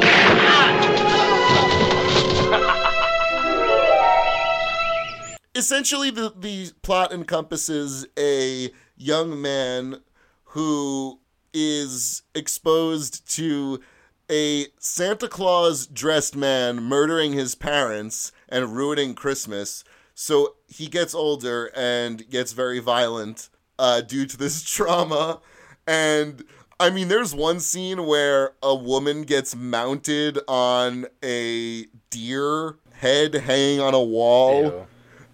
[5.54, 10.02] essentially the the plot encompasses a young man
[10.44, 11.20] who
[11.54, 13.80] is exposed to
[14.30, 19.84] a Santa Claus dressed man murdering his parents and ruining Christmas.
[20.16, 25.42] So he gets older and gets very violent uh, due to this trauma.
[25.86, 26.44] And
[26.82, 33.80] I mean, there's one scene where a woman gets mounted on a deer head hanging
[33.80, 34.88] on a wall.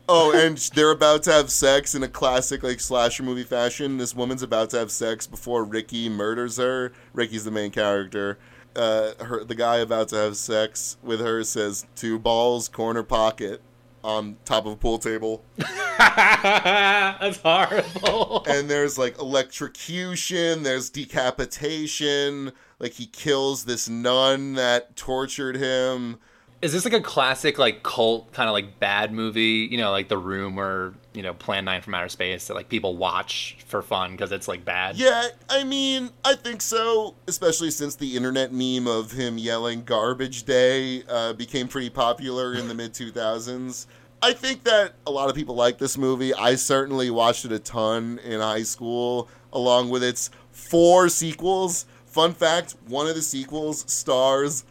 [0.10, 3.98] Oh, and they're about to have sex in a classic like slasher movie fashion.
[3.98, 6.92] This woman's about to have sex before Ricky murders her.
[7.14, 8.38] Ricky's the main character.
[8.76, 13.62] Uh, her the guy about to have sex with her says two balls corner pocket
[14.08, 15.44] on top of a pool table.
[15.98, 18.46] That's horrible.
[18.48, 26.20] and there's like electrocution, there's decapitation, like he kills this nun that tortured him.
[26.60, 29.68] Is this like a classic like cult kind of like bad movie?
[29.70, 32.68] You know, like The Room or you know Plan Nine from Outer Space that like
[32.68, 34.96] people watch for fun because it's like bad.
[34.96, 40.44] Yeah, I mean, I think so, especially since the internet meme of him yelling garbage
[40.46, 43.86] day uh, became pretty popular in the mid 2000s.
[44.22, 46.34] I think that a lot of people like this movie.
[46.34, 51.86] I certainly watched it a ton in high school, along with its four sequels.
[52.06, 54.66] Fun fact one of the sequels stars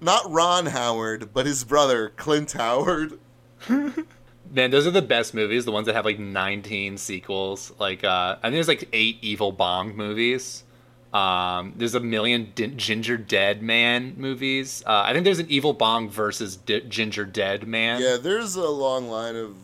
[0.00, 3.18] not Ron Howard, but his brother, Clint Howard.
[3.68, 5.64] Man, those are the best movies.
[5.64, 7.72] The ones that have like 19 sequels.
[7.78, 10.64] Like, uh, I think there's like eight Evil Bong movies.
[11.12, 14.82] Um, there's a million D- Gingerdead Man movies.
[14.86, 18.02] Uh, I think there's an Evil Bong versus D- Gingerdead Man.
[18.02, 19.56] Yeah, there's a long line of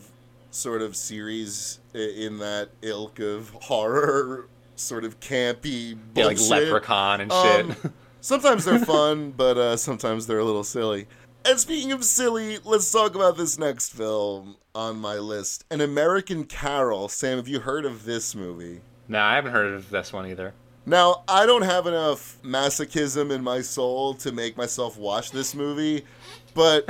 [0.51, 6.17] sort of series in that ilk of horror, sort of campy bullshit.
[6.17, 7.85] Yeah, like Leprechaun and shit.
[7.85, 11.07] Um, sometimes they're fun, but uh, sometimes they're a little silly.
[11.45, 16.45] And speaking of silly, let's talk about this next film on my list An American
[16.45, 17.09] Carol.
[17.09, 18.81] Sam, have you heard of this movie?
[19.09, 20.55] No, I haven't heard of this one either.
[20.87, 26.05] Now, I don't have enough masochism in my soul to make myself watch this movie,
[26.53, 26.89] but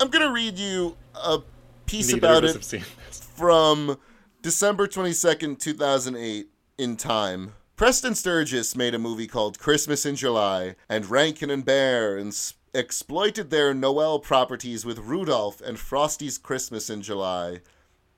[0.00, 1.40] I'm going to read you a
[1.86, 3.98] piece Neither about it from
[4.42, 7.54] December 22nd, 2008, in Time.
[7.76, 13.48] Preston Sturges made a movie called Christmas in July, and Rankin and Bear ins- exploited
[13.48, 17.62] their Noel properties with Rudolph and Frosty's Christmas in July.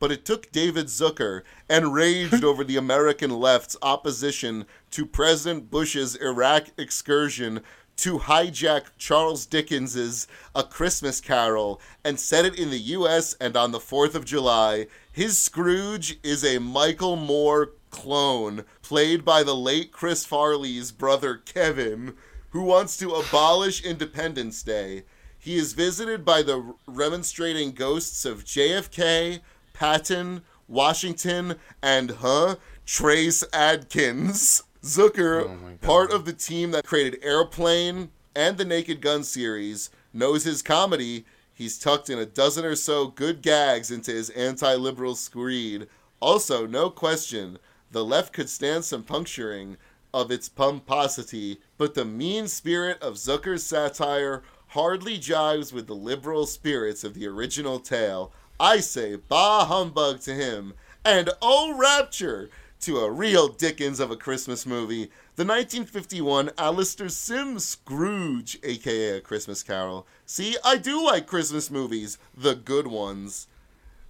[0.03, 6.17] But it took David Zucker and raged over the American left's opposition to President Bush's
[6.17, 7.61] Iraq excursion
[7.99, 10.27] to hijack Charles Dickens's
[10.57, 14.89] A Christmas Carol and set it in the US and on the 4th of July.
[15.13, 22.15] His Scrooge is a Michael Moore clone played by the late Chris Farley's brother Kevin
[22.51, 25.05] who wants to abolish Independence Day.
[25.39, 29.41] He is visited by the remonstrating ghosts of JFK,
[29.73, 32.57] Patton, Washington, and huh,
[32.87, 34.63] Trace Adkins.
[34.83, 40.43] Zucker, oh part of the team that created Airplane and the Naked Gun series, knows
[40.43, 41.25] his comedy.
[41.55, 45.87] He's tucked in a dozen or so good gags into his anti liberal screed.
[46.19, 47.59] Also, no question,
[47.93, 49.77] the left could stand some puncturing
[50.13, 56.47] of its pomposity, but the mean spirit of Zucker's satire hardly jives with the liberal
[56.47, 58.33] spirits of the original tale.
[58.59, 60.75] I say bah humbug to him,
[61.05, 62.51] and oh rapture
[62.83, 65.05] to a real Dickens of a Christmas movie,
[65.37, 70.07] the 1951 Alastair Sim's Scrooge, aka A Christmas Carol.
[70.27, 73.47] See, I do like Christmas movies, the good ones.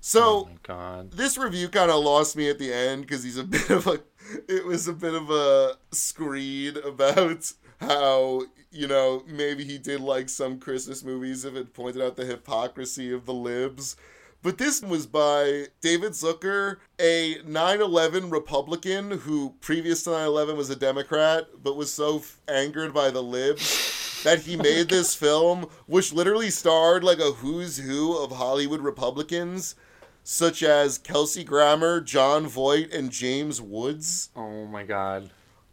[0.01, 1.13] So, oh God.
[1.13, 4.01] this review kind of lost me at the end because he's a bit of a.
[4.49, 10.29] It was a bit of a screed about how you know maybe he did like
[10.29, 13.97] some Christmas movies if it pointed out the hypocrisy of the libs.
[14.43, 20.57] But this was by David Zucker, a 9 11 Republican who previous to 9 11
[20.57, 25.15] was a Democrat, but was so f- angered by the libs that he made this
[25.15, 29.77] film, which literally starred like a who's who of Hollywood Republicans,
[30.25, 34.31] such as Kelsey Grammer, Jon Voight, and James Woods.
[34.35, 35.31] Oh my god.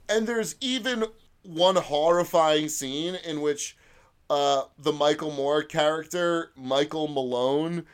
[0.07, 1.05] And there's even
[1.41, 3.76] one horrifying scene in which
[4.30, 7.86] uh, the Michael Moore character, Michael Malone,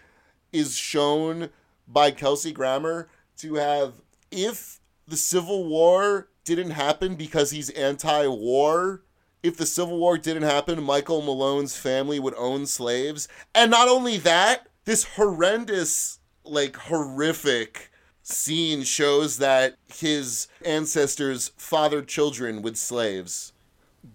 [0.55, 1.49] is shown
[1.87, 3.93] by Kelsey Grammer to have,
[4.31, 9.01] if the Civil War didn't happen because he's anti-war.
[9.43, 13.27] If the Civil War didn't happen, Michael Malone's family would own slaves.
[13.53, 17.91] And not only that, this horrendous, like horrific
[18.21, 23.53] scene shows that his ancestors fathered children with slaves.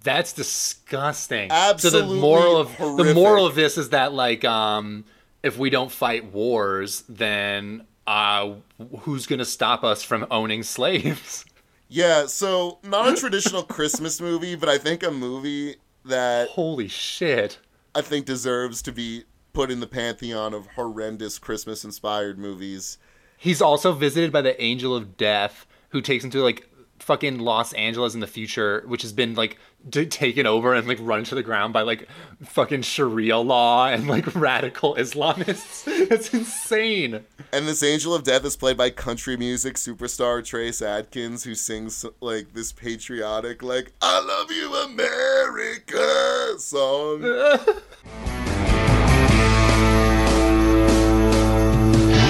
[0.02, 1.50] That's disgusting.
[1.50, 5.04] So the Absolutely moral of the moral of this is that like um
[5.42, 8.54] if we don't fight wars, then uh
[9.00, 11.44] who's gonna stop us from owning slaves?
[11.92, 15.74] Yeah, so not a traditional Christmas movie, but I think a movie
[16.04, 17.58] that holy shit,
[17.96, 22.96] I think deserves to be put in the pantheon of horrendous Christmas inspired movies.
[23.36, 26.69] He's also visited by the angel of death who takes him to like
[27.02, 30.98] fucking Los Angeles in the future, which has been like d- taken over and like
[31.00, 32.06] run to the ground by like
[32.42, 35.86] fucking Sharia law and like radical Islamists.
[36.10, 37.24] It's insane.
[37.52, 42.04] And this Angel of Death is played by country music superstar Trace Adkins, who sings
[42.20, 47.22] like this patriotic, like "I love you, America" song.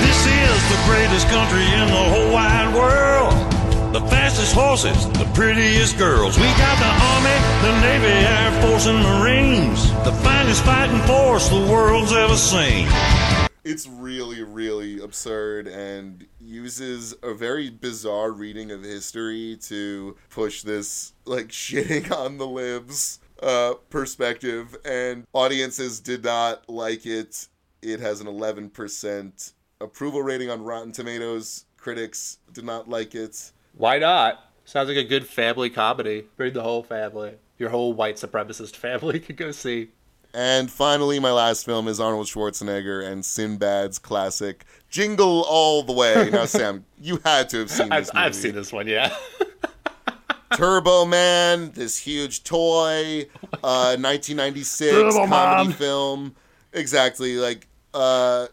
[0.02, 3.49] This is the greatest country in the whole wide world.
[3.92, 6.36] The fastest horses, the prettiest girls.
[6.38, 9.90] We got the Army, the Navy, Air Force, and Marines.
[10.04, 12.86] The finest fighting force the world's ever seen.
[13.64, 21.12] it's really, really absurd and uses a very bizarre reading of history to push this
[21.24, 24.76] like shitting on the libs uh, perspective.
[24.84, 27.48] And audiences did not like it.
[27.82, 31.64] It has an 11% approval rating on Rotten Tomatoes.
[31.76, 33.50] Critics did not like it.
[33.80, 34.44] Why not?
[34.66, 36.26] Sounds like a good family comedy.
[36.36, 37.36] Bring the whole family.
[37.56, 39.88] Your whole white supremacist family could go see.
[40.34, 46.28] And finally, my last film is Arnold Schwarzenegger and Sinbad's classic Jingle All the Way.
[46.32, 48.26] Now, Sam, you had to have seen I've, this movie.
[48.26, 49.16] I've seen this one, yeah.
[50.54, 53.22] Turbo Man, this huge toy,
[53.64, 55.72] uh, 1996 Turbo comedy Man.
[55.72, 56.36] film.
[56.74, 57.36] Exactly.
[57.38, 58.48] Like, uh,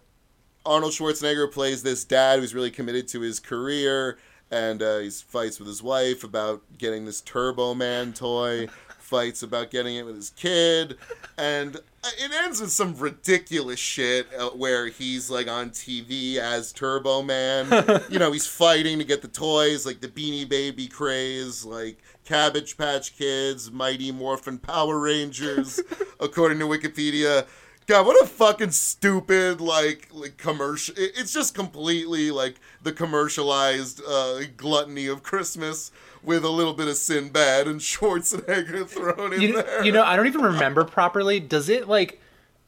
[0.66, 4.18] Arnold Schwarzenegger plays this dad who's really committed to his career,
[4.52, 8.68] and uh, he fights with his wife about getting this Turbo Man toy,
[9.00, 10.98] fights about getting it with his kid,
[11.38, 11.80] and
[12.18, 17.68] it ends with some ridiculous shit uh, where he's like on TV as Turbo Man.
[18.10, 22.78] you know, he's fighting to get the toys, like the Beanie Baby craze, like Cabbage
[22.78, 25.80] Patch Kids, Mighty Morphin Power Rangers,
[26.20, 27.46] according to Wikipedia.
[27.88, 30.94] God, what a fucking stupid like like commercial!
[30.98, 35.90] It's just completely like the commercialized uh, gluttony of Christmas
[36.22, 39.86] with a little bit of Sinbad and Schwarzenegger thrown in you, there.
[39.86, 41.40] you know, I don't even remember properly.
[41.40, 42.22] Does it like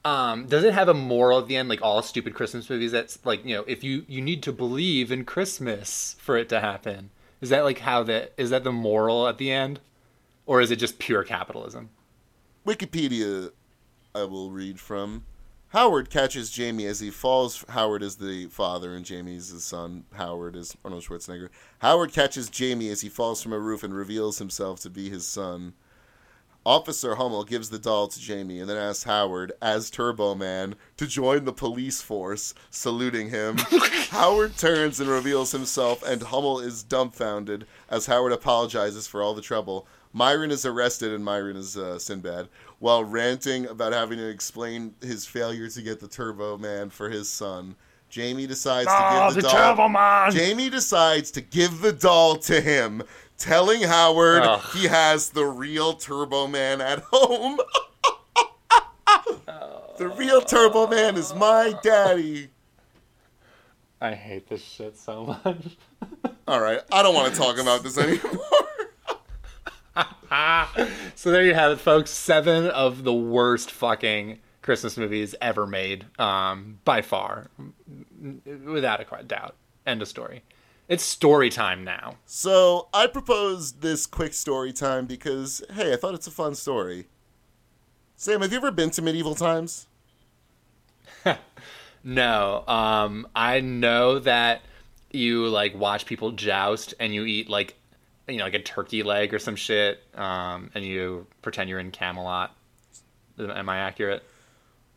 [0.05, 3.19] um does it have a moral at the end like all stupid Christmas movies that's
[3.25, 7.09] like, you know, if you you need to believe in Christmas for it to happen.
[7.41, 9.81] Is that like how that is that the moral at the end?
[10.45, 11.89] Or is it just pure capitalism?
[12.65, 13.51] Wikipedia,
[14.19, 15.25] I will read from.
[15.69, 17.63] Howard catches Jamie as he falls.
[17.69, 20.03] Howard is the father, and Jamie's his son.
[20.13, 21.49] Howard is Arnold Schwarzenegger.
[21.79, 25.27] Howard catches Jamie as he falls from a roof and reveals himself to be his
[25.27, 25.73] son.
[26.65, 31.07] Officer Hummel gives the doll to Jamie and then asks Howard, as Turbo Man, to
[31.07, 33.57] join the police force, saluting him.
[34.09, 39.41] Howard turns and reveals himself, and Hummel is dumbfounded as Howard apologizes for all the
[39.41, 39.87] trouble.
[40.11, 42.49] Myron is arrested, and Myron is uh, Sinbad,
[42.79, 47.29] while ranting about having to explain his failure to get the Turbo Man for his
[47.29, 47.75] son.
[48.09, 49.69] Jamie decides Ah, to give the, the doll.
[49.75, 50.31] Turbo Man!
[50.31, 53.03] Jamie decides to give the doll to him,
[53.37, 54.61] telling Howard Ugh.
[54.73, 57.59] he has the real Turbo Man at home.
[59.97, 62.49] the real Turbo Man is my daddy.
[64.01, 65.77] I hate this shit so much.
[66.47, 68.39] All right, I don't want to talk about this anymore.
[71.15, 72.11] so there you have it, folks.
[72.11, 77.49] Seven of the worst fucking Christmas movies ever made, um, by far,
[78.65, 79.55] without a doubt.
[79.85, 80.43] End of story.
[80.87, 82.17] It's story time now.
[82.25, 87.07] So I proposed this quick story time because, hey, I thought it's a fun story.
[88.15, 89.87] Sam, have you ever been to medieval times?
[92.03, 94.61] No, um, I know that
[95.11, 97.75] you like watch people joust and you eat like,
[98.29, 101.91] you know, like a turkey leg or some shit, um, and you pretend you're in
[101.91, 102.55] Camelot.
[103.39, 104.23] Am I accurate?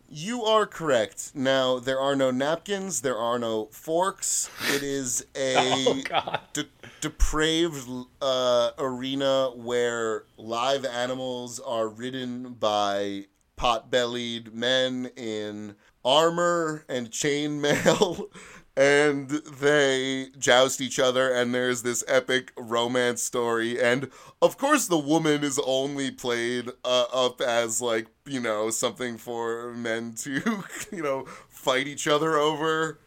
[0.08, 1.32] You are correct.
[1.34, 4.50] Now, there are no napkins, there are no forks.
[4.74, 6.66] It is a Oh, de-
[7.00, 7.88] depraved
[8.20, 13.26] uh, arena where live animals are ridden by
[13.56, 18.26] pot bellied men in armor and chainmail
[18.76, 23.80] and they joust each other and there's this epic romance story.
[23.80, 29.18] And of course the woman is only played uh, up as like you know something
[29.18, 32.98] for men to you know fight each other over.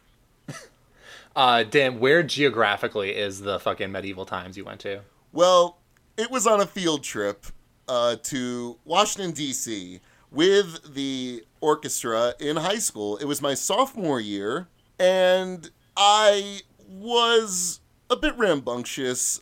[1.35, 5.01] Uh, Dan, where geographically is the fucking medieval times you went to?
[5.33, 5.79] well
[6.15, 7.45] it was on a field trip
[7.89, 9.99] uh, to washington d.c
[10.31, 13.17] with the orchestra in high school.
[13.17, 14.67] It was my sophomore year
[14.99, 19.41] and i was a bit rambunctious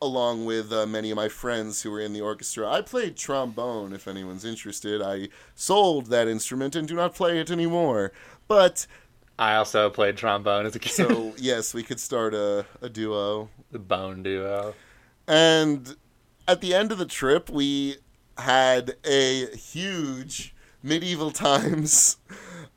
[0.00, 2.68] along with uh, many of my friends who were in the orchestra.
[2.68, 5.00] I played trombone, if anyone's interested.
[5.00, 8.12] I sold that instrument and do not play it anymore.
[8.48, 8.86] But
[9.38, 10.92] I also played trombone as a kid.
[10.92, 13.48] so yes, we could start a, a duo.
[13.70, 14.74] the bone duo.
[15.26, 15.96] And
[16.46, 17.96] at the end of the trip, we
[18.38, 22.16] had a huge medieval times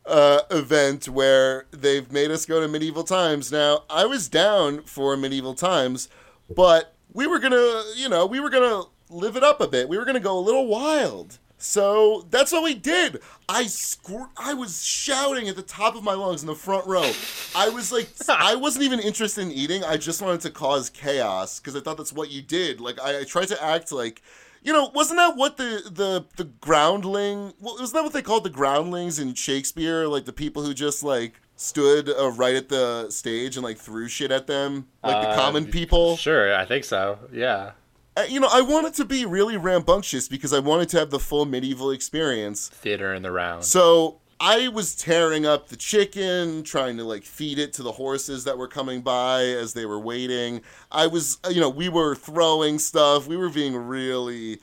[0.08, 3.52] uh, event where they've made us go to medieval times.
[3.52, 6.10] Now, I was down for medieval times,
[6.54, 9.90] but we were gonna, you know, we were gonna live it up a bit.
[9.90, 11.40] We were gonna go a little wild.
[11.58, 13.22] So that's what we did.
[13.48, 17.12] I scr- I was shouting at the top of my lungs in the front row.
[17.56, 19.84] I was like, I wasn't even interested in eating.
[19.84, 22.82] I just wanted to cause chaos because I thought that's what you did.
[22.82, 24.22] Like I, I tried to act like,
[24.66, 27.54] you know, wasn't that what the the the groundling?
[27.62, 30.08] Well, wasn't that what they called the groundlings in Shakespeare?
[30.08, 34.08] Like the people who just like stood uh, right at the stage and like threw
[34.08, 36.18] shit at them, like the Uh, common people.
[36.18, 37.20] Sure, I think so.
[37.32, 37.72] Yeah.
[38.18, 41.20] Uh, you know, I wanted to be really rambunctious because I wanted to have the
[41.20, 42.70] full medieval experience.
[42.70, 43.66] Theater in the round.
[43.66, 48.44] So I was tearing up the chicken, trying to like feed it to the horses
[48.44, 50.62] that were coming by as they were waiting.
[50.92, 53.28] I was, uh, you know, we were throwing stuff.
[53.28, 54.60] We were being really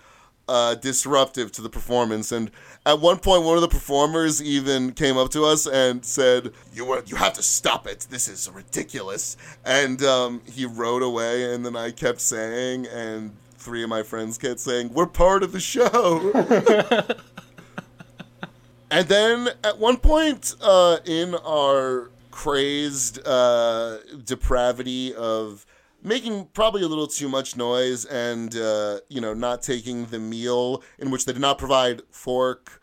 [0.47, 2.33] uh, disruptive to the performance.
[2.33, 2.51] And
[2.85, 6.85] at one point, one of the performers even came up to us and said, "You
[6.85, 8.07] were, you have to stop it.
[8.11, 11.55] This is ridiculous." And um, he rode away.
[11.55, 15.53] And then I kept saying, and three of my friends kept saying, "We're part of
[15.53, 16.33] the show."
[18.93, 25.65] And then at one point uh, in our crazed uh, depravity of
[26.03, 30.83] making probably a little too much noise and, uh, you know, not taking the meal
[30.99, 32.83] in which they did not provide fork,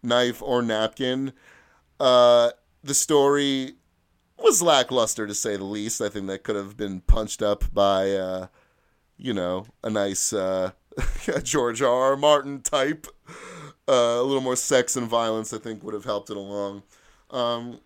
[0.00, 1.32] knife, or napkin,
[1.98, 2.52] uh,
[2.84, 3.72] the story
[4.38, 6.00] was lackluster to say the least.
[6.00, 8.46] I think that could have been punched up by, uh,
[9.16, 10.70] you know, a nice uh,
[11.42, 12.12] George R.
[12.12, 12.16] R.
[12.16, 13.08] Martin type
[13.88, 16.82] uh, a little more sex and violence, I think, would have helped it along.
[17.30, 17.80] Um,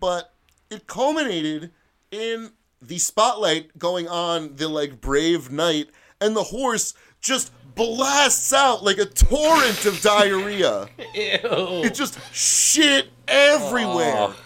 [0.00, 0.32] but
[0.70, 1.70] it culminated
[2.10, 2.50] in
[2.80, 5.88] the spotlight going on the like brave knight,
[6.20, 10.88] and the horse just blasts out like a torrent of diarrhea.
[11.16, 14.14] It just shit everywhere.
[14.16, 14.36] Oh.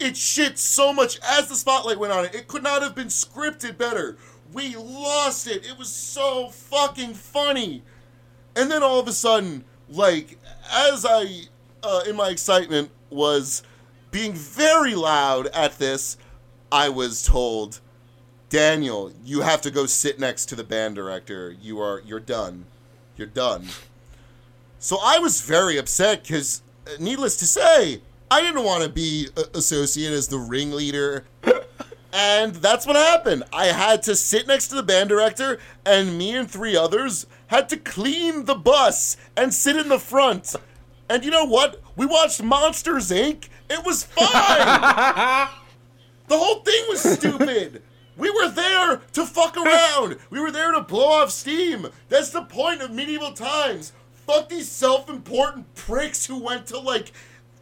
[0.00, 2.34] It shit so much as the spotlight went on it.
[2.34, 4.16] It could not have been scripted better.
[4.52, 5.64] We lost it.
[5.64, 7.82] It was so fucking funny.
[8.56, 10.38] And then all of a sudden, like,
[10.72, 11.42] as I,
[11.82, 13.62] uh, in my excitement, was
[14.10, 16.16] being very loud at this,
[16.70, 17.80] I was told,
[18.48, 21.56] Daniel, you have to go sit next to the band director.
[21.60, 22.66] You are, you're done.
[23.16, 23.68] You're done.
[24.78, 26.62] So I was very upset because,
[26.98, 28.00] needless to say,
[28.30, 31.24] I didn't want to be uh, associated as the ringleader.
[32.12, 33.42] And that's what happened.
[33.52, 37.68] I had to sit next to the band director, and me and three others had
[37.68, 40.56] to clean the bus and sit in the front.
[41.08, 41.80] And you know what?
[41.94, 43.48] We watched Monsters Inc.
[43.70, 44.26] It was fine.
[46.26, 47.82] the whole thing was stupid.
[48.16, 50.16] We were there to fuck around.
[50.30, 51.86] We were there to blow off steam.
[52.08, 53.92] That's the point of medieval times.
[54.26, 57.12] Fuck these self-important pricks who went to like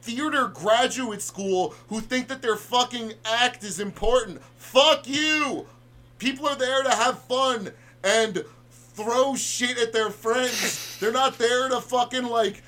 [0.00, 4.40] theater graduate school who think that their fucking act is important.
[4.56, 5.66] Fuck you.
[6.18, 8.44] People are there to have fun and
[8.94, 10.98] throw shit at their friends.
[11.00, 12.62] They're not there to fucking like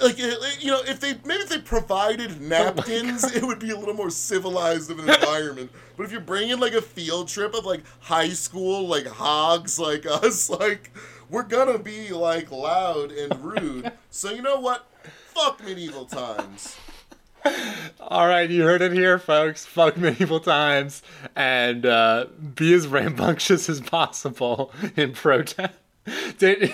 [0.00, 3.76] like uh, you know if they maybe if they provided napkins it would be a
[3.76, 5.70] little more civilized of an environment.
[5.96, 10.06] But if you're bringing like a field trip of like high school like hogs like
[10.10, 10.90] us like
[11.28, 13.92] we're gonna be like loud and rude.
[14.10, 14.86] So you know what?
[15.34, 16.76] Fuck medieval times
[18.00, 19.64] All right, you heard it here, folks.
[19.64, 21.02] Fuck medieval times
[21.34, 25.74] and uh, be as rambunctious as possible in protest.
[26.38, 26.72] Did,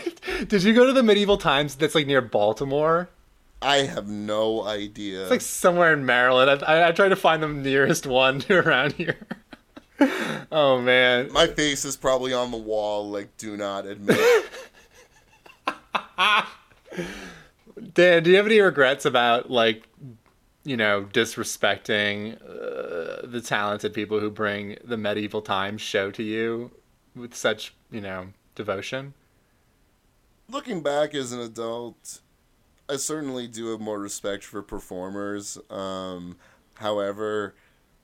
[0.49, 3.11] did you go to the medieval times that's like near Baltimore?
[3.61, 5.20] I have no idea.
[5.20, 6.62] It's like somewhere in Maryland.
[6.62, 9.19] I, I, I tried to find the nearest one around here.
[10.51, 13.11] oh man, my face is probably on the wall.
[13.11, 14.47] Like, do not admit.
[17.95, 19.86] Dan, do you have any regrets about like,
[20.69, 26.70] you know, disrespecting uh, the talented people who bring the medieval times show to you
[27.16, 29.15] with such, you know, devotion.
[30.47, 32.20] Looking back as an adult,
[32.86, 35.57] I certainly do have more respect for performers.
[35.70, 36.36] Um,
[36.74, 37.55] however,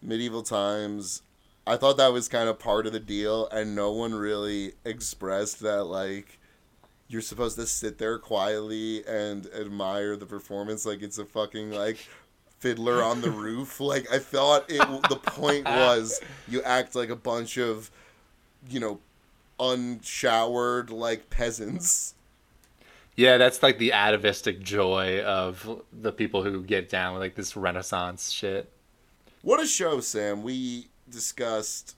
[0.00, 1.20] medieval times,
[1.66, 5.60] I thought that was kind of part of the deal, and no one really expressed
[5.60, 6.38] that, like,
[7.08, 11.98] you're supposed to sit there quietly and admire the performance like it's a fucking, like,
[12.64, 13.78] fiddler on the roof.
[13.78, 14.80] Like, I thought it,
[15.10, 16.18] the point was
[16.48, 17.90] you act like a bunch of,
[18.70, 19.00] you know,
[19.60, 22.14] unshowered, like, peasants.
[23.16, 27.54] Yeah, that's like the atavistic joy of the people who get down with like this
[27.54, 28.72] Renaissance shit.
[29.42, 30.42] What a show, Sam.
[30.42, 31.96] We discussed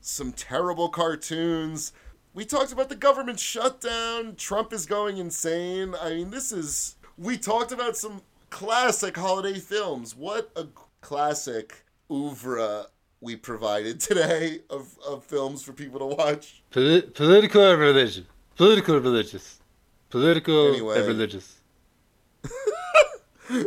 [0.00, 1.92] some terrible cartoons.
[2.34, 4.36] We talked about the government shutdown.
[4.36, 5.96] Trump is going insane.
[6.00, 6.94] I mean, this is.
[7.18, 8.22] We talked about some
[8.54, 10.14] classic holiday films.
[10.14, 10.66] What a
[11.00, 12.86] classic oeuvre
[13.20, 16.62] we provided today of, of films for people to watch.
[16.70, 18.24] Poli- political and religious.
[18.56, 19.58] Political and religious.
[20.08, 20.98] Political Anyway.
[20.98, 21.56] and religious.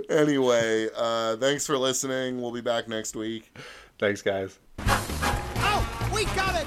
[0.10, 2.42] Anyway, uh, thanks for listening.
[2.42, 3.56] We'll be back next week.
[4.00, 4.58] Thanks, guys.
[4.80, 6.67] Oh, we got it!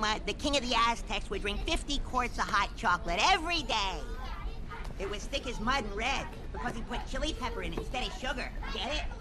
[0.00, 3.98] The king of the Aztecs, would drink 50 quarts of hot chocolate every day.
[4.98, 8.06] It was thick as mud and red because he put chili pepper in it instead
[8.06, 8.50] of sugar.
[8.72, 9.02] Get it?